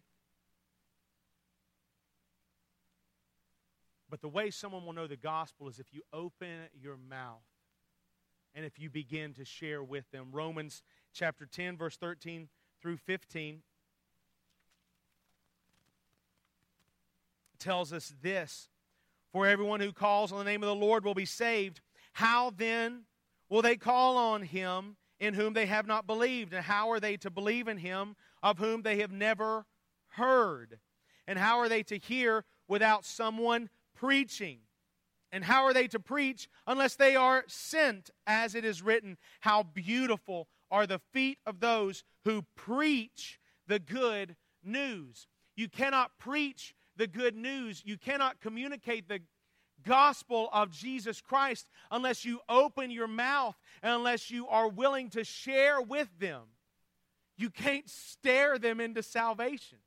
But 4.12 4.20
the 4.20 4.29
way 4.29 4.51
someone 4.51 4.85
will 4.85 4.92
know 4.92 5.07
the 5.07 5.16
gospel 5.16 5.70
is 5.70 5.79
if 5.79 5.87
you 5.90 6.03
open 6.12 6.68
your 6.79 6.98
mouth 6.98 7.40
and 8.55 8.62
if 8.62 8.79
you 8.79 8.90
begin 8.90 9.33
to 9.33 9.44
share 9.46 9.83
with 9.83 10.05
them. 10.11 10.29
Romans 10.33 10.83
chapter 11.14 11.46
10, 11.46 11.79
verse 11.79 11.96
13 11.96 12.51
through 12.83 12.98
15 12.98 13.62
tells 17.59 17.90
us 17.94 18.12
this 18.20 18.68
For 19.33 19.46
everyone 19.46 19.81
who 19.81 19.92
calls 19.92 20.31
on 20.31 20.37
the 20.37 20.44
name 20.44 20.62
of 20.62 20.68
the 20.68 20.75
Lord 20.75 21.07
will 21.07 21.14
be 21.14 21.25
saved. 21.25 21.81
How 22.12 22.51
then 22.51 23.05
will 23.48 23.62
they 23.62 23.77
call 23.77 24.18
on 24.18 24.42
him 24.42 24.96
in 25.20 25.33
whom 25.33 25.55
they 25.55 25.64
have 25.64 25.87
not 25.87 26.07
believed? 26.07 26.53
And 26.53 26.66
how 26.66 26.90
are 26.90 27.01
they 27.01 27.16
to 27.16 27.31
believe 27.31 27.66
in 27.66 27.79
him 27.79 28.16
of 28.42 28.59
whom 28.59 28.83
they 28.83 28.98
have 28.98 29.11
never 29.11 29.64
heard? 30.09 30.81
And 31.27 31.38
how 31.38 31.61
are 31.61 31.70
they 31.70 31.83
to 31.85 31.96
hear 31.96 32.44
without 32.68 33.07
someone 33.07 33.70
preaching? 34.02 34.58
And 35.30 35.44
how 35.44 35.64
are 35.64 35.72
they 35.72 35.86
to 35.88 36.00
preach 36.00 36.48
unless 36.66 36.96
they 36.96 37.14
are 37.14 37.44
sent, 37.46 38.10
as 38.26 38.54
it 38.54 38.64
is 38.64 38.82
written? 38.82 39.16
How 39.40 39.62
beautiful 39.62 40.48
are 40.72 40.86
the 40.86 41.00
feet 41.12 41.38
of 41.46 41.60
those 41.60 42.02
who 42.24 42.42
preach 42.56 43.38
the 43.68 43.78
good 43.78 44.34
news. 44.64 45.28
You 45.54 45.68
cannot 45.68 46.18
preach 46.18 46.74
the 46.96 47.06
good 47.06 47.36
news. 47.36 47.82
You 47.84 47.96
cannot 47.96 48.40
communicate 48.40 49.08
the 49.08 49.20
gospel 49.84 50.48
of 50.52 50.70
Jesus 50.70 51.20
Christ 51.20 51.68
unless 51.90 52.24
you 52.24 52.40
open 52.48 52.90
your 52.90 53.06
mouth 53.06 53.54
and 53.82 53.92
unless 53.92 54.30
you 54.30 54.48
are 54.48 54.68
willing 54.68 55.10
to 55.10 55.24
share 55.24 55.80
with 55.80 56.08
them. 56.18 56.42
You 57.36 57.50
can't 57.50 57.88
stare 57.88 58.58
them 58.58 58.80
into 58.80 59.02
salvation. 59.02 59.78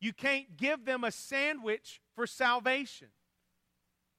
You 0.00 0.12
can't 0.12 0.56
give 0.56 0.84
them 0.84 1.04
a 1.04 1.12
sandwich 1.12 2.01
for 2.14 2.26
salvation. 2.26 3.08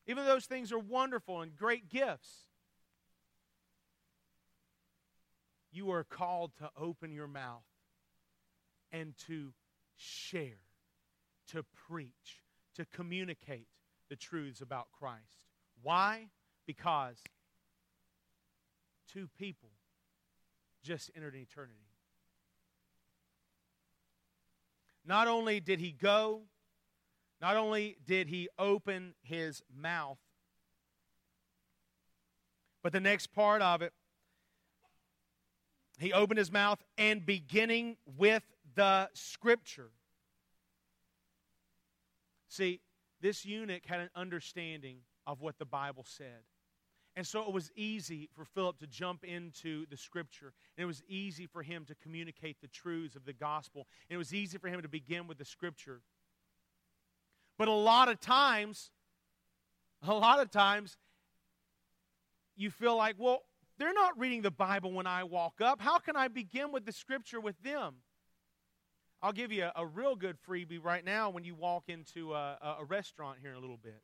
Even 0.06 0.26
though 0.26 0.34
those 0.34 0.46
things 0.46 0.72
are 0.72 0.80
wonderful 0.80 1.42
and 1.42 1.56
great 1.56 1.90
gifts. 1.90 2.30
You 5.72 5.92
are 5.92 6.04
called 6.04 6.52
to 6.58 6.70
open 6.78 7.12
your 7.12 7.28
mouth 7.28 7.64
and 8.92 9.18
to 9.28 9.54
share, 9.96 10.60
to 11.52 11.64
preach, 11.88 12.44
to 12.76 12.86
communicate 12.86 13.68
the 14.10 14.16
truths 14.16 14.62
about 14.62 14.88
Christ. 14.92 15.48
Why? 15.82 16.28
Because 16.68 17.18
two 19.12 19.28
people 19.40 19.70
just 20.84 21.10
entered 21.16 21.36
eternity. 21.36 21.80
Not 25.06 25.28
only 25.28 25.60
did 25.60 25.80
he 25.80 25.92
go, 25.92 26.44
not 27.44 27.58
only 27.58 27.98
did 28.08 28.30
he 28.30 28.48
open 28.58 29.14
his 29.22 29.62
mouth, 29.76 30.18
but 32.82 32.94
the 32.94 33.02
next 33.02 33.34
part 33.34 33.62
of 33.62 33.82
it, 33.82 33.92
he 36.00 36.14
opened 36.14 36.38
his 36.38 36.54
mouth 36.54 36.82
and 36.98 37.26
beginning 37.26 37.98
with 38.18 38.44
the 38.76 39.10
scripture. 39.12 39.90
See, 42.48 42.80
this 43.20 43.44
eunuch 43.44 43.86
had 43.88 44.00
an 44.00 44.10
understanding 44.16 45.00
of 45.28 45.42
what 45.42 45.60
the 45.60 45.66
Bible 45.66 46.06
said. 46.08 46.44
And 47.18 47.28
so 47.28 47.42
it 47.42 47.52
was 47.52 47.72
easy 47.76 48.30
for 48.34 48.46
Philip 48.46 48.80
to 48.80 48.88
jump 48.88 49.26
into 49.26 49.86
the 49.90 49.98
scripture. 49.98 50.54
And 50.78 50.84
it 50.84 50.88
was 50.88 51.04
easy 51.10 51.46
for 51.46 51.62
him 51.62 51.84
to 51.86 51.96
communicate 51.96 52.62
the 52.62 52.70
truths 52.70 53.18
of 53.18 53.26
the 53.26 53.34
gospel. 53.34 53.86
And 54.10 54.16
it 54.16 54.18
was 54.18 54.34
easy 54.34 54.58
for 54.58 54.70
him 54.70 54.82
to 54.82 54.88
begin 54.88 55.28
with 55.28 55.38
the 55.38 55.46
scripture. 55.46 56.02
But 57.58 57.68
a 57.68 57.74
lot 57.74 58.10
of 58.10 58.20
times, 58.20 58.92
a 60.02 60.14
lot 60.14 60.40
of 60.40 60.50
times, 60.50 60.98
you 62.56 62.70
feel 62.70 62.96
like, 62.96 63.16
well, 63.18 63.44
they're 63.78 63.94
not 63.94 64.18
reading 64.20 64.42
the 64.42 64.52
Bible 64.52 64.92
when 64.92 65.08
I 65.08 65.24
walk 65.24 65.62
up. 65.62 65.82
How 65.82 66.00
can 66.00 66.16
I 66.16 66.28
begin 66.28 66.72
with 66.72 66.86
the 66.86 66.92
scripture 66.92 67.40
with 67.40 67.62
them? 67.64 67.96
I'll 69.22 69.32
give 69.32 69.52
you 69.52 69.64
a, 69.64 69.72
a 69.78 69.86
real 69.86 70.16
good 70.16 70.38
freebie 70.48 70.84
right 70.84 71.04
now 71.04 71.30
when 71.30 71.44
you 71.44 71.56
walk 71.56 71.86
into 71.88 72.34
a, 72.34 72.58
a 72.80 72.86
restaurant 72.86 73.40
here 73.42 73.52
in 73.52 73.56
a 73.56 73.60
little 73.60 73.78
bit. 73.78 74.02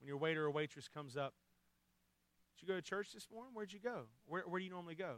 When 0.00 0.06
your 0.06 0.18
waiter 0.18 0.44
or 0.44 0.50
waitress 0.50 0.88
comes 0.88 1.16
up, 1.16 1.34
did 2.54 2.62
you 2.62 2.68
go 2.68 2.76
to 2.76 2.82
church 2.82 3.12
this 3.12 3.26
morning? 3.32 3.52
Where'd 3.54 3.72
you 3.72 3.80
go? 3.80 4.02
Where, 4.26 4.42
where 4.42 4.60
do 4.60 4.64
you 4.64 4.70
normally 4.70 4.94
go? 4.94 5.16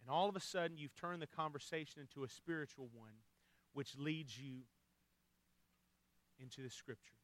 And 0.00 0.10
all 0.10 0.28
of 0.28 0.36
a 0.36 0.40
sudden, 0.40 0.78
you've 0.78 0.94
turned 0.94 1.20
the 1.20 1.26
conversation 1.26 2.00
into 2.00 2.24
a 2.24 2.28
spiritual 2.28 2.88
one, 2.92 3.14
which 3.72 3.96
leads 3.98 4.38
you 4.38 4.62
into 6.38 6.62
the 6.62 6.70
Scripture. 6.70 7.14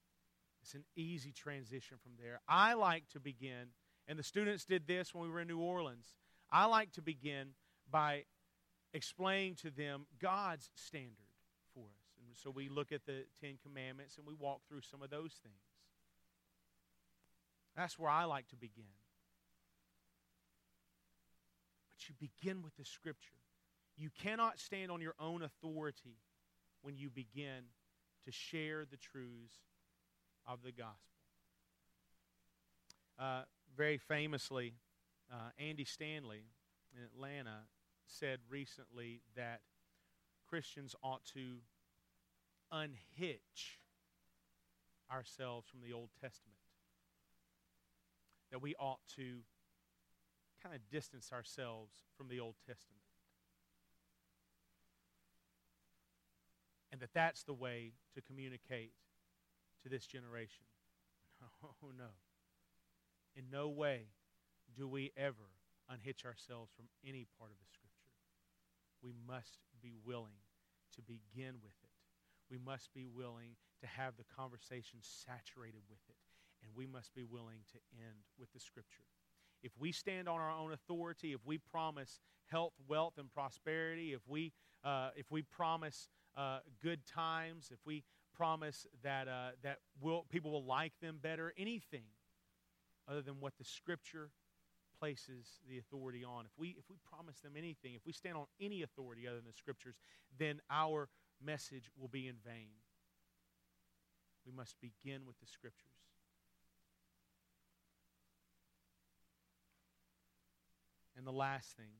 It's 0.62 0.74
an 0.74 0.84
easy 0.96 1.32
transition 1.32 1.96
from 2.02 2.12
there. 2.22 2.40
I 2.48 2.74
like 2.74 3.08
to 3.12 3.20
begin, 3.20 3.72
and 4.06 4.18
the 4.18 4.22
students 4.22 4.64
did 4.64 4.86
this 4.86 5.14
when 5.14 5.24
we 5.24 5.30
were 5.30 5.40
in 5.40 5.48
New 5.48 5.60
Orleans. 5.60 6.14
I 6.50 6.66
like 6.66 6.92
to 6.92 7.02
begin 7.02 7.50
by 7.90 8.24
explaining 8.92 9.54
to 9.56 9.70
them 9.70 10.06
God's 10.20 10.70
standard 10.74 11.30
for 11.74 11.84
us. 11.84 12.10
And 12.26 12.36
so 12.36 12.50
we 12.50 12.68
look 12.68 12.92
at 12.92 13.06
the 13.06 13.24
Ten 13.40 13.58
Commandments 13.62 14.16
and 14.18 14.26
we 14.26 14.34
walk 14.34 14.60
through 14.68 14.82
some 14.82 15.02
of 15.02 15.10
those 15.10 15.32
things. 15.42 15.54
That's 17.76 17.98
where 17.98 18.10
I 18.10 18.24
like 18.24 18.48
to 18.48 18.56
begin. 18.56 18.84
But 21.88 22.08
you 22.08 22.14
begin 22.20 22.62
with 22.62 22.76
the 22.76 22.84
Scripture. 22.84 23.34
You 23.96 24.10
cannot 24.22 24.58
stand 24.58 24.90
on 24.90 25.00
your 25.00 25.14
own 25.20 25.42
authority 25.42 26.18
when 26.82 26.96
you 26.96 27.10
begin 27.10 27.64
to 28.24 28.32
share 28.32 28.84
the 28.84 28.96
truths 28.96 29.58
of 30.46 30.62
the 30.62 30.72
gospel. 30.72 30.96
Uh, 33.18 33.42
very 33.76 33.98
famously, 33.98 34.74
uh, 35.32 35.50
Andy 35.58 35.84
Stanley 35.84 36.44
in 36.96 37.02
Atlanta 37.04 37.66
said 38.06 38.40
recently 38.48 39.20
that 39.36 39.60
Christians 40.48 40.94
ought 41.02 41.24
to 41.34 41.58
unhitch 42.72 43.78
ourselves 45.10 45.68
from 45.68 45.80
the 45.80 45.92
Old 45.92 46.10
Testament 46.20 46.56
that 48.50 48.60
we 48.60 48.74
ought 48.76 49.00
to 49.16 49.40
kind 50.62 50.74
of 50.74 50.80
distance 50.90 51.30
ourselves 51.32 51.92
from 52.16 52.28
the 52.28 52.40
Old 52.40 52.56
Testament. 52.66 52.99
And 57.00 57.08
that 57.08 57.14
that's 57.14 57.44
the 57.44 57.54
way 57.54 57.94
to 58.14 58.20
communicate 58.20 58.92
to 59.82 59.88
this 59.88 60.06
generation. 60.06 60.64
No, 61.40 61.48
no. 61.96 62.12
In 63.34 63.44
no 63.50 63.70
way 63.70 64.08
do 64.76 64.86
we 64.86 65.10
ever 65.16 65.48
unhitch 65.88 66.26
ourselves 66.26 66.70
from 66.76 66.84
any 67.02 67.26
part 67.38 67.52
of 67.52 67.56
the 67.56 67.64
Scripture. 67.72 68.12
We 69.02 69.14
must 69.26 69.60
be 69.80 69.94
willing 70.04 70.44
to 70.94 71.00
begin 71.00 71.54
with 71.64 71.72
it. 71.82 71.88
We 72.50 72.58
must 72.58 72.92
be 72.92 73.06
willing 73.06 73.56
to 73.80 73.86
have 73.86 74.18
the 74.18 74.28
conversation 74.36 74.98
saturated 75.00 75.80
with 75.88 76.04
it 76.10 76.16
and 76.62 76.70
we 76.76 76.86
must 76.86 77.14
be 77.14 77.24
willing 77.24 77.64
to 77.72 77.78
end 77.96 78.28
with 78.38 78.52
the 78.52 78.60
Scripture. 78.60 79.08
If 79.62 79.72
we 79.78 79.90
stand 79.90 80.28
on 80.28 80.38
our 80.38 80.52
own 80.52 80.74
authority, 80.74 81.32
if 81.32 81.40
we 81.46 81.56
promise 81.56 82.20
health, 82.50 82.74
wealth, 82.86 83.14
and 83.16 83.32
prosperity, 83.32 84.12
if 84.12 84.20
we, 84.28 84.52
uh, 84.84 85.10
if 85.16 85.30
we 85.30 85.40
promise 85.40 86.10
uh, 86.36 86.58
good 86.82 87.06
times, 87.06 87.70
if 87.72 87.78
we 87.84 88.04
promise 88.34 88.86
that, 89.02 89.28
uh, 89.28 89.50
that 89.62 89.78
will, 90.00 90.24
people 90.30 90.50
will 90.50 90.64
like 90.64 90.92
them 91.00 91.18
better, 91.20 91.52
anything 91.58 92.04
other 93.08 93.22
than 93.22 93.40
what 93.40 93.52
the 93.58 93.64
Scripture 93.64 94.30
places 94.98 95.60
the 95.68 95.78
authority 95.78 96.24
on, 96.24 96.44
if 96.44 96.52
we, 96.58 96.76
if 96.78 96.84
we 96.88 96.96
promise 97.10 97.40
them 97.40 97.52
anything, 97.56 97.94
if 97.94 98.06
we 98.06 98.12
stand 98.12 98.36
on 98.36 98.46
any 98.60 98.82
authority 98.82 99.26
other 99.26 99.36
than 99.36 99.46
the 99.46 99.52
Scriptures, 99.52 99.96
then 100.38 100.60
our 100.70 101.08
message 101.44 101.90
will 101.98 102.08
be 102.08 102.28
in 102.28 102.36
vain. 102.44 102.68
We 104.46 104.52
must 104.52 104.76
begin 104.80 105.26
with 105.26 105.38
the 105.40 105.46
Scriptures. 105.46 105.86
And 111.16 111.26
the 111.26 111.32
last 111.32 111.76
thing. 111.76 111.92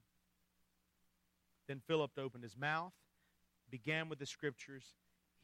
Then 1.68 1.80
Philip 1.86 2.12
opened 2.18 2.42
his 2.42 2.56
mouth, 2.56 2.94
began 3.70 4.08
with 4.08 4.18
the 4.18 4.26
scriptures. 4.26 4.84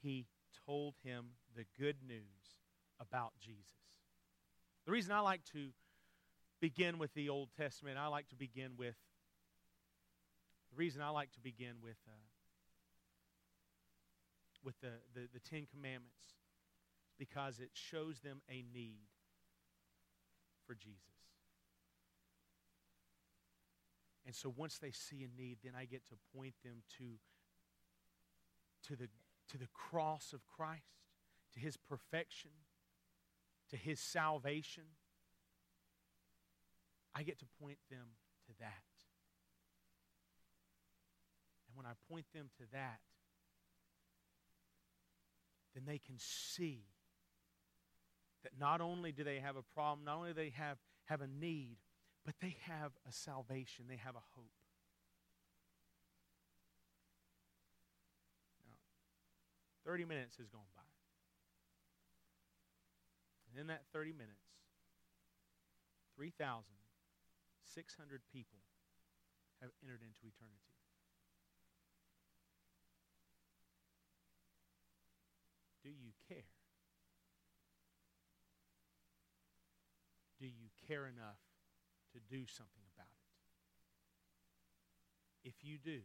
He 0.03 0.27
told 0.67 0.95
him 1.03 1.27
the 1.57 1.65
good 1.79 1.97
news 2.07 2.61
about 3.01 3.33
Jesus. 3.41 3.73
The 4.85 4.93
reason 4.93 5.13
I 5.13 5.21
like 5.21 5.45
to 5.53 5.71
begin 6.61 6.99
with 6.99 7.13
the 7.15 7.29
Old 7.29 7.49
Testament, 7.57 7.99
I 7.99 8.07
like 8.07 8.29
to 8.29 8.37
begin 8.37 8.73
with, 8.77 8.95
the 10.71 10.77
reason 10.77 11.03
I 11.03 11.11
like 11.11 11.33
to 11.33 11.41
begin 11.41 11.75
with, 11.83 11.97
uh, 12.09 12.17
with 14.65 14.79
the, 14.81 14.93
the, 15.15 15.29
the 15.33 15.41
Ten 15.41 15.67
Commandments 15.73 16.35
because 17.19 17.61
it 17.61 17.71
shows 17.73 18.21
them 18.21 18.41
a 18.51 18.65
need 18.75 19.09
for 20.67 20.75
Jesus. 20.75 21.01
And 24.27 24.35
so 24.35 24.53
once 24.57 24.79
they 24.79 24.91
see 24.91 25.25
a 25.25 25.41
need, 25.41 25.59
then 25.63 25.75
I 25.79 25.85
get 25.85 26.05
to 26.09 26.15
point 26.37 26.55
them 26.65 26.83
to, 26.99 27.05
to, 28.89 28.97
the, 28.97 29.09
to 29.51 29.59
the 29.59 29.69
cross 29.73 30.33
of 30.33 30.47
Christ, 30.47 30.83
to 31.55 31.61
his 31.61 31.77
perfection, 31.77 32.51
to 33.71 33.77
his 33.77 34.01
salvation. 34.01 34.85
I 37.15 37.23
get 37.23 37.39
to 37.41 37.47
point 37.61 37.79
them 37.91 38.07
to 38.47 38.53
that. 38.61 38.85
And 41.69 41.77
when 41.77 41.87
I 41.87 41.93
point 42.11 42.27
them 42.35 42.51
to 42.59 42.65
that, 42.73 43.01
then 45.75 45.85
they 45.87 45.99
can 45.99 46.17
see 46.19 46.85
that 48.43 48.53
not 48.59 48.81
only 48.81 49.13
do 49.13 49.25
they 49.25 49.41
have 49.41 49.57
a 49.57 49.63
problem, 49.63 50.05
not 50.05 50.17
only 50.17 50.31
do 50.31 50.35
they 50.35 50.53
have, 50.57 50.79
have 51.07 51.21
a 51.21 51.27
need, 51.27 51.79
but 52.25 52.35
they 52.41 52.57
have 52.63 52.93
a 53.09 53.13
salvation, 53.13 53.87
they 53.89 53.97
have 53.97 54.15
a 54.15 54.23
hope. 54.35 54.51
30 59.87 60.05
minutes 60.05 60.37
has 60.37 60.49
gone 60.49 60.69
by. 60.75 60.83
And 63.51 63.59
in 63.61 63.69
that 63.69 63.87
30 63.93 64.13
minutes, 64.13 64.43
3,600 66.17 68.23
people 68.33 68.59
have 69.63 69.71
entered 69.81 70.03
into 70.03 70.27
eternity. 70.27 70.75
Do 75.83 75.91
you 75.91 76.13
care? 76.29 76.51
Do 80.41 80.47
you 80.47 80.69
care 80.89 81.07
enough 81.07 81.39
to 82.17 82.35
do 82.35 82.47
something 82.47 82.85
about 82.97 83.13
it. 85.45 85.49
If 85.49 85.63
you 85.63 85.79
do, 85.79 86.01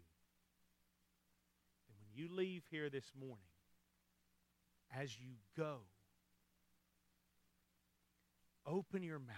then 1.88 1.96
when 2.00 2.12
you 2.14 2.28
leave 2.30 2.64
here 2.70 2.90
this 2.90 3.12
morning, 3.18 3.51
as 5.00 5.18
you 5.18 5.32
go, 5.58 5.78
open 8.68 9.04
your 9.04 9.20
mouth, 9.20 9.36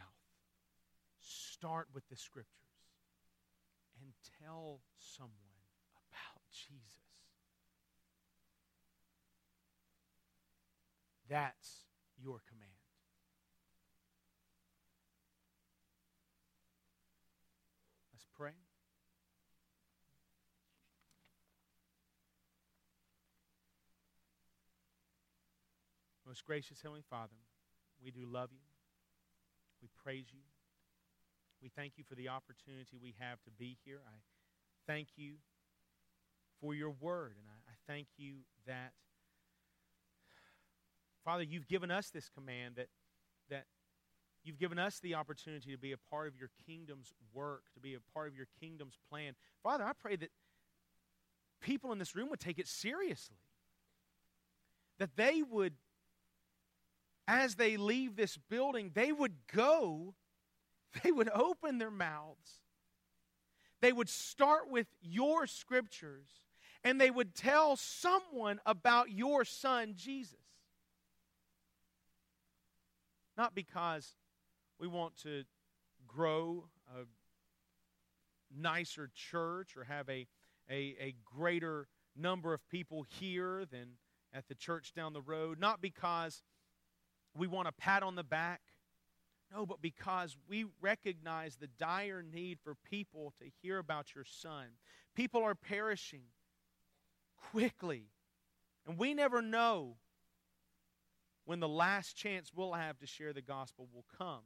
start 1.22 1.88
with 1.94 2.08
the 2.10 2.16
scriptures, 2.16 2.50
and 4.02 4.12
tell 4.44 4.82
someone 4.98 5.32
about 5.96 6.42
Jesus. 6.52 6.80
That's 11.30 11.86
your 12.22 12.40
command. 12.50 12.73
Most 26.34 26.46
gracious 26.46 26.82
Heavenly 26.82 27.04
Father, 27.12 27.36
we 28.04 28.10
do 28.10 28.26
love 28.26 28.50
you. 28.52 28.66
We 29.84 29.90
praise 30.04 30.26
you. 30.34 30.40
We 31.62 31.70
thank 31.70 31.94
you 31.96 32.04
for 32.10 32.16
the 32.16 32.30
opportunity 32.30 32.98
we 33.00 33.14
have 33.20 33.40
to 33.44 33.52
be 33.52 33.78
here. 33.86 34.00
I 34.04 34.18
thank 34.88 35.10
you 35.16 35.34
for 36.60 36.74
your 36.74 36.90
word, 36.90 37.36
and 37.38 37.46
I, 37.48 37.72
I 37.72 37.76
thank 37.86 38.08
you 38.18 38.38
that, 38.66 38.94
Father, 41.24 41.44
you've 41.44 41.68
given 41.68 41.92
us 41.92 42.10
this 42.10 42.30
command 42.30 42.78
that, 42.78 42.88
that 43.52 43.66
you've 44.44 44.58
given 44.58 44.80
us 44.80 44.98
the 45.04 45.14
opportunity 45.14 45.72
to 45.72 45.78
be 45.78 45.92
a 45.92 46.00
part 46.10 46.28
of 46.28 46.36
your 46.36 46.50
kingdom's 46.66 47.14
work, 47.32 47.62
to 47.76 47.80
be 47.80 47.94
a 47.94 48.00
part 48.12 48.28
of 48.28 48.36
your 48.36 48.48
kingdom's 48.60 48.98
plan. 49.08 49.34
Father, 49.62 49.84
I 49.84 49.92
pray 49.94 50.16
that 50.16 50.32
people 51.62 51.92
in 51.92 52.00
this 52.00 52.16
room 52.16 52.32
would 52.32 52.40
take 52.40 52.58
it 52.58 52.68
seriously, 52.68 53.38
that 54.98 55.16
they 55.16 55.44
would 55.44 55.74
as 57.28 57.56
they 57.56 57.78
leave 57.78 58.16
this 58.16 58.38
building, 58.50 58.92
they 58.94 59.12
would 59.12 59.34
go, 59.54 60.14
they 61.04 61.12
would 61.12 61.30
open 61.30 61.78
their 61.78 61.92
mouths, 61.92 62.60
they 63.82 63.92
would 63.92 64.10
start 64.10 64.70
with 64.70 64.88
your 65.02 65.48
scriptures, 65.48 66.28
and 66.84 67.00
they 67.00 67.12
would 67.12 67.36
tell 67.36 67.76
someone 67.76 68.60
about 68.66 69.12
your 69.12 69.46
son, 69.46 69.94
Jesus. 69.96 70.38
Not 73.38 73.56
because 73.56 74.16
we 74.80 74.88
want 74.88 75.18
to 75.24 75.44
grow 76.08 76.66
a 76.96 77.06
nicer 78.56 79.10
church 79.14 79.76
or 79.76 79.84
have 79.86 80.08
a, 80.10 80.28
a, 80.70 80.96
a 81.00 81.16
greater 81.26 81.88
number 82.16 82.54
of 82.54 82.68
people 82.70 83.06
here 83.20 83.66
than 83.66 83.94
at 84.34 84.48
the 84.48 84.56
church 84.56 84.94
down 84.94 85.14
the 85.14 85.22
road, 85.22 85.60
not 85.60 85.82
because 85.82 86.42
we 87.36 87.48
want 87.48 87.68
a 87.68 87.72
pat 87.72 88.04
on 88.04 88.16
the 88.16 88.24
back. 88.24 88.62
No, 89.54 89.66
but 89.66 89.82
because 89.82 90.36
we 90.48 90.66
recognize 90.82 91.58
the 91.58 91.68
dire 91.68 92.24
need 92.24 92.60
for 92.64 92.76
people 92.90 93.34
to 93.40 93.46
hear 93.62 93.78
about 93.78 94.16
your 94.16 94.26
son. 94.26 94.66
People 95.16 95.44
are 95.44 95.54
perishing 95.54 96.24
quickly, 97.52 98.08
and 98.88 98.98
we 98.98 99.14
never 99.14 99.42
know 99.42 99.98
when 101.46 101.60
the 101.60 101.68
last 101.68 102.16
chance 102.16 102.52
we'll 102.56 102.74
have 102.74 102.98
to 103.00 103.06
share 103.06 103.34
the 103.34 103.42
gospel 103.42 103.88
will 103.94 104.06
come. 104.18 104.42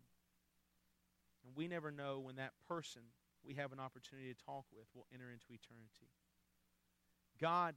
And 1.45 1.56
we 1.56 1.67
never 1.67 1.91
know 1.91 2.19
when 2.19 2.36
that 2.36 2.52
person 2.67 3.04
we 3.45 3.54
have 3.54 3.71
an 3.71 3.80
opportunity 3.80 4.34
to 4.34 4.45
talk 4.45 4.65
with 4.76 4.88
will 4.93 5.08
enter 5.13 5.32
into 5.32 5.45
eternity. 5.47 6.12
God, 7.39 7.76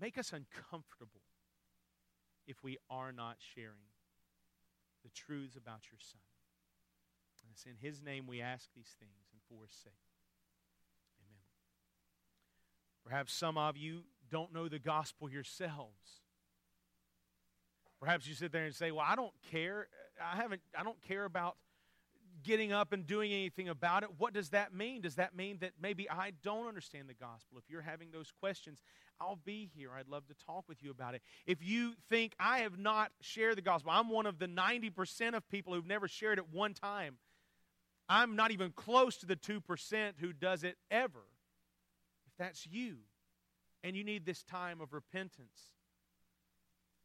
make 0.00 0.18
us 0.18 0.32
uncomfortable 0.32 1.22
if 2.46 2.62
we 2.62 2.78
are 2.90 3.12
not 3.12 3.36
sharing 3.54 3.90
the 5.02 5.10
truths 5.10 5.56
about 5.56 5.90
your 5.90 5.98
Son. 6.00 6.20
And 7.42 7.50
it's 7.52 7.64
in 7.64 7.76
His 7.80 8.02
name 8.02 8.26
we 8.26 8.40
ask 8.40 8.68
these 8.74 8.94
things 8.98 9.28
and 9.32 9.40
for 9.48 9.64
His 9.64 9.72
sake. 9.72 9.92
Amen. 11.20 11.42
Perhaps 13.04 13.32
some 13.32 13.58
of 13.58 13.76
you 13.76 14.04
don't 14.30 14.52
know 14.52 14.68
the 14.68 14.78
gospel 14.78 15.28
yourselves. 15.28 16.22
Perhaps 18.00 18.26
you 18.26 18.34
sit 18.34 18.52
there 18.52 18.64
and 18.64 18.74
say, 18.74 18.90
Well, 18.90 19.06
I 19.06 19.14
don't 19.14 19.32
care. 19.50 19.88
I 20.22 20.36
haven't 20.36 20.60
I 20.78 20.82
don't 20.82 21.00
care 21.02 21.24
about 21.24 21.56
getting 22.44 22.72
up 22.72 22.92
and 22.92 23.06
doing 23.06 23.32
anything 23.32 23.68
about 23.68 24.04
it. 24.04 24.10
What 24.18 24.32
does 24.32 24.50
that 24.50 24.72
mean? 24.72 25.00
Does 25.00 25.16
that 25.16 25.34
mean 25.34 25.58
that 25.60 25.72
maybe 25.80 26.08
I 26.08 26.32
don't 26.42 26.68
understand 26.68 27.08
the 27.08 27.14
gospel? 27.14 27.58
If 27.58 27.64
you're 27.68 27.82
having 27.82 28.12
those 28.12 28.32
questions, 28.40 28.80
I'll 29.20 29.40
be 29.44 29.70
here. 29.74 29.90
I'd 29.98 30.08
love 30.08 30.26
to 30.28 30.34
talk 30.46 30.64
with 30.68 30.82
you 30.82 30.90
about 30.90 31.14
it. 31.14 31.22
If 31.46 31.62
you 31.62 31.94
think 32.08 32.34
I 32.38 32.58
have 32.58 32.78
not 32.78 33.10
shared 33.20 33.56
the 33.56 33.62
gospel, 33.62 33.90
I'm 33.92 34.10
one 34.10 34.26
of 34.26 34.38
the 34.38 34.46
90% 34.46 35.34
of 35.34 35.48
people 35.48 35.74
who've 35.74 35.86
never 35.86 36.06
shared 36.06 36.38
it 36.38 36.44
one 36.52 36.74
time. 36.74 37.16
I'm 38.08 38.36
not 38.36 38.50
even 38.50 38.70
close 38.70 39.16
to 39.18 39.26
the 39.26 39.36
2% 39.36 40.12
who 40.20 40.32
does 40.32 40.62
it 40.62 40.76
ever. 40.90 41.24
If 42.26 42.32
that's 42.38 42.66
you 42.66 42.98
and 43.82 43.96
you 43.96 44.04
need 44.04 44.26
this 44.26 44.42
time 44.42 44.80
of 44.80 44.92
repentance, 44.92 45.72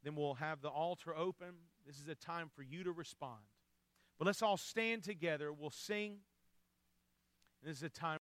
then 0.04 0.15
we'll 0.15 0.36
have 0.36 0.62
the 0.62 0.69
altar 0.69 1.15
open. 1.15 1.56
This 1.86 1.99
is 1.99 2.08
a 2.08 2.15
time 2.15 2.49
for 2.56 2.63
you 2.63 2.84
to 2.84 2.91
respond. 2.91 3.39
But 4.19 4.25
let's 4.27 4.41
all 4.41 4.58
stand 4.58 5.03
together. 5.03 5.53
We'll 5.53 5.69
sing. 5.69 6.17
This 7.63 7.77
is 7.77 7.84
a 7.84 7.89
time. 7.89 8.17